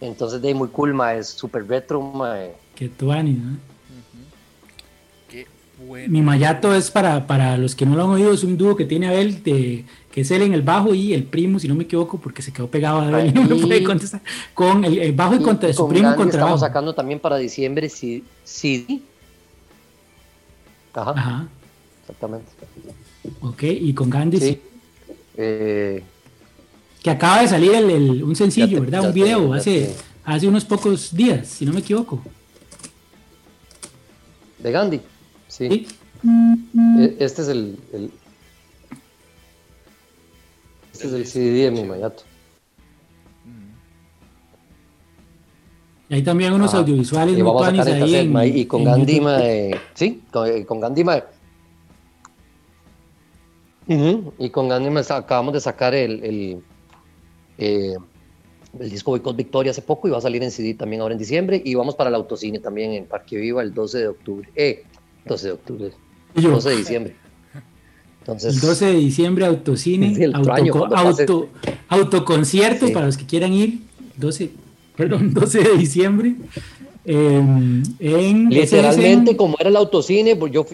[0.00, 2.36] Entonces, de muy cool, ma, es súper retro, ma.
[2.74, 3.56] Qué tuani, ¿no?
[5.28, 5.46] Qué
[5.86, 6.08] bueno.
[6.10, 8.84] Mi Mayato es para, para los que no lo han oído, es un dúo que
[8.84, 11.84] tiene Abel, de, que es él en el bajo y el primo, si no me
[11.84, 14.22] equivoco, porque se quedó pegado a Abel y no me puede contestar.
[14.54, 19.02] Con el, bajo y, contra su primo contra Estamos sacando también para diciembre CD.
[20.94, 21.10] Ajá.
[21.10, 21.48] Ajá.
[22.02, 22.50] Exactamente.
[23.40, 24.60] Ok, y con Gandhi sí.
[25.36, 26.02] Eh,
[27.02, 29.06] que acaba de salir el, un sencillo, ¿verdad?
[29.06, 32.22] Un video hace, hace unos pocos días, si no me equivoco.
[34.58, 35.00] De Gandhi,
[35.48, 35.86] sí.
[36.98, 37.78] E, este es el,
[40.92, 42.22] este es el CD de mi Mayato.
[46.12, 49.18] Y hay también unos audiovisuales y vamos a sacar ahí en, y con Gandhi,
[49.94, 51.04] sí, con, con Gandhi,
[54.38, 56.62] y con Gandhi acabamos de sacar el, el,
[57.56, 57.94] eh,
[58.78, 61.18] el disco Boycott Victoria hace poco y va a salir en CD también ahora en
[61.18, 61.62] diciembre.
[61.64, 64.48] Y vamos para el autocine también en Parque Viva el 12 de octubre.
[64.54, 64.84] Eh,
[65.24, 65.92] 12 de octubre.
[66.34, 67.16] 12 de diciembre.
[68.20, 71.48] Entonces, el 12 de diciembre, autocine, auto,
[71.88, 73.80] autoconcierto para los que quieran ir.
[74.18, 74.50] 12,
[74.96, 76.34] perdón, 12 de diciembre.
[77.04, 80.64] Em, en Literalmente, como era el autocine, pues yo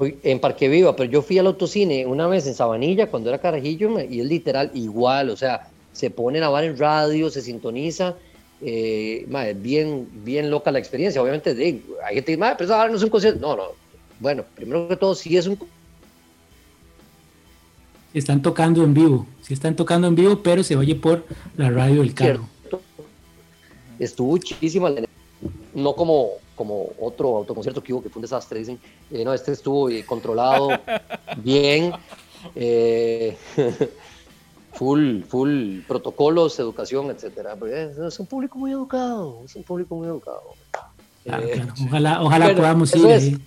[0.00, 3.98] en Parque Viva, pero yo fui al autocine una vez en Sabanilla cuando era carajillo
[4.00, 8.14] y es literal igual, o sea, se pone a grabar en radio, se sintoniza,
[8.60, 9.26] eh,
[9.56, 13.02] bien, bien loca la experiencia, obviamente de, hay gente que dice, pero eso no es
[13.02, 13.62] un concierto, no, no,
[14.20, 15.58] bueno, primero que todo sí es un...
[18.12, 21.24] Están tocando en vivo, sí están tocando en vivo, pero se oye por
[21.56, 22.48] la radio del carro.
[23.98, 24.90] Estuvo muchísima,
[25.74, 28.80] no como como otro autoconcierto que hubo que fue un desastre, dicen,
[29.10, 30.70] eh, no, este estuvo eh, controlado
[31.36, 31.92] bien,
[32.54, 33.36] eh,
[34.72, 37.54] full, full protocolos, educación, etcétera.
[37.56, 40.42] Pues, es, un público muy educado, es un público muy educado.
[41.86, 43.40] Ojalá, ojalá podamos ir.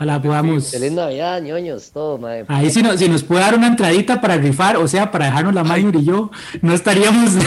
[0.00, 0.70] Ojalá podamos.
[0.70, 2.46] Feliz Navidad, ñoños, todo, madre.
[2.48, 5.62] Ahí si, si nos puede dar una entradita para rifar, o sea, para dejarnos la
[5.62, 6.30] Minor y yo,
[6.62, 7.32] no estaríamos.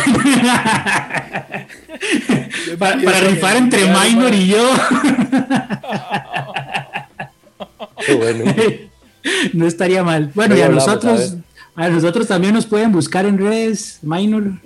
[2.77, 4.69] para, rifar entre Minor y yo.
[8.05, 8.53] Qué bueno.
[9.53, 10.29] no estaría mal.
[10.35, 11.37] Bueno, y a nosotros,
[11.75, 14.59] a, nosotros también nos pueden buscar en redes, Minor.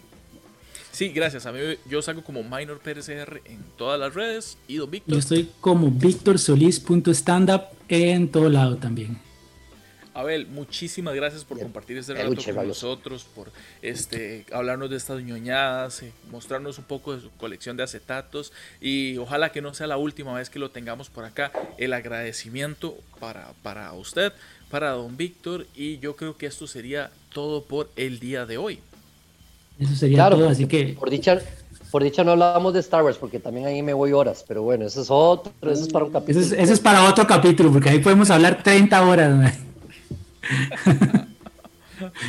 [0.98, 1.46] Sí, gracias.
[1.46, 4.58] A mí yo salgo como Minor PRCR en todas las redes.
[4.68, 5.14] Y don Víctor.
[5.14, 9.20] Yo estoy como victorsolis.standup en todo lado también.
[10.16, 13.52] Abel, muchísimas gracias por compartir este rato con nosotros, por
[13.84, 19.18] este, hablarnos de estas ñoñadas, eh, mostrarnos un poco de su colección de acetatos y
[19.18, 21.52] ojalá que no sea la última vez que lo tengamos por acá.
[21.78, 24.34] El agradecimiento para, para usted,
[24.72, 28.80] para don Víctor y yo creo que esto sería todo por el día de hoy.
[29.80, 30.96] Eso sería claro, así que...
[31.00, 31.40] Por dicha,
[31.92, 34.86] por dicha no hablábamos de Star Wars, porque también ahí me voy horas, pero bueno,
[34.86, 36.46] eso es otro, eso es para un capítulo.
[36.46, 39.60] Eso es, para otro capítulo, porque ahí podemos hablar 30 horas.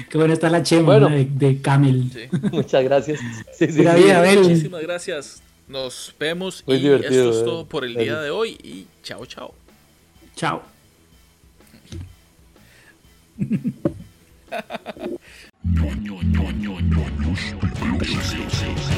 [0.09, 2.11] Qué bueno está la chema de, de, Camil.
[2.53, 3.20] Muchas gracias.
[3.53, 5.42] Sí, sí, muchísimas gracias.
[5.68, 9.26] Nos vemos Muy y divertido, esto es todo por el día de hoy y chao,
[9.26, 9.55] chao.
[10.34, 10.62] Chao.
[18.09, 18.37] し
[18.95, 18.97] い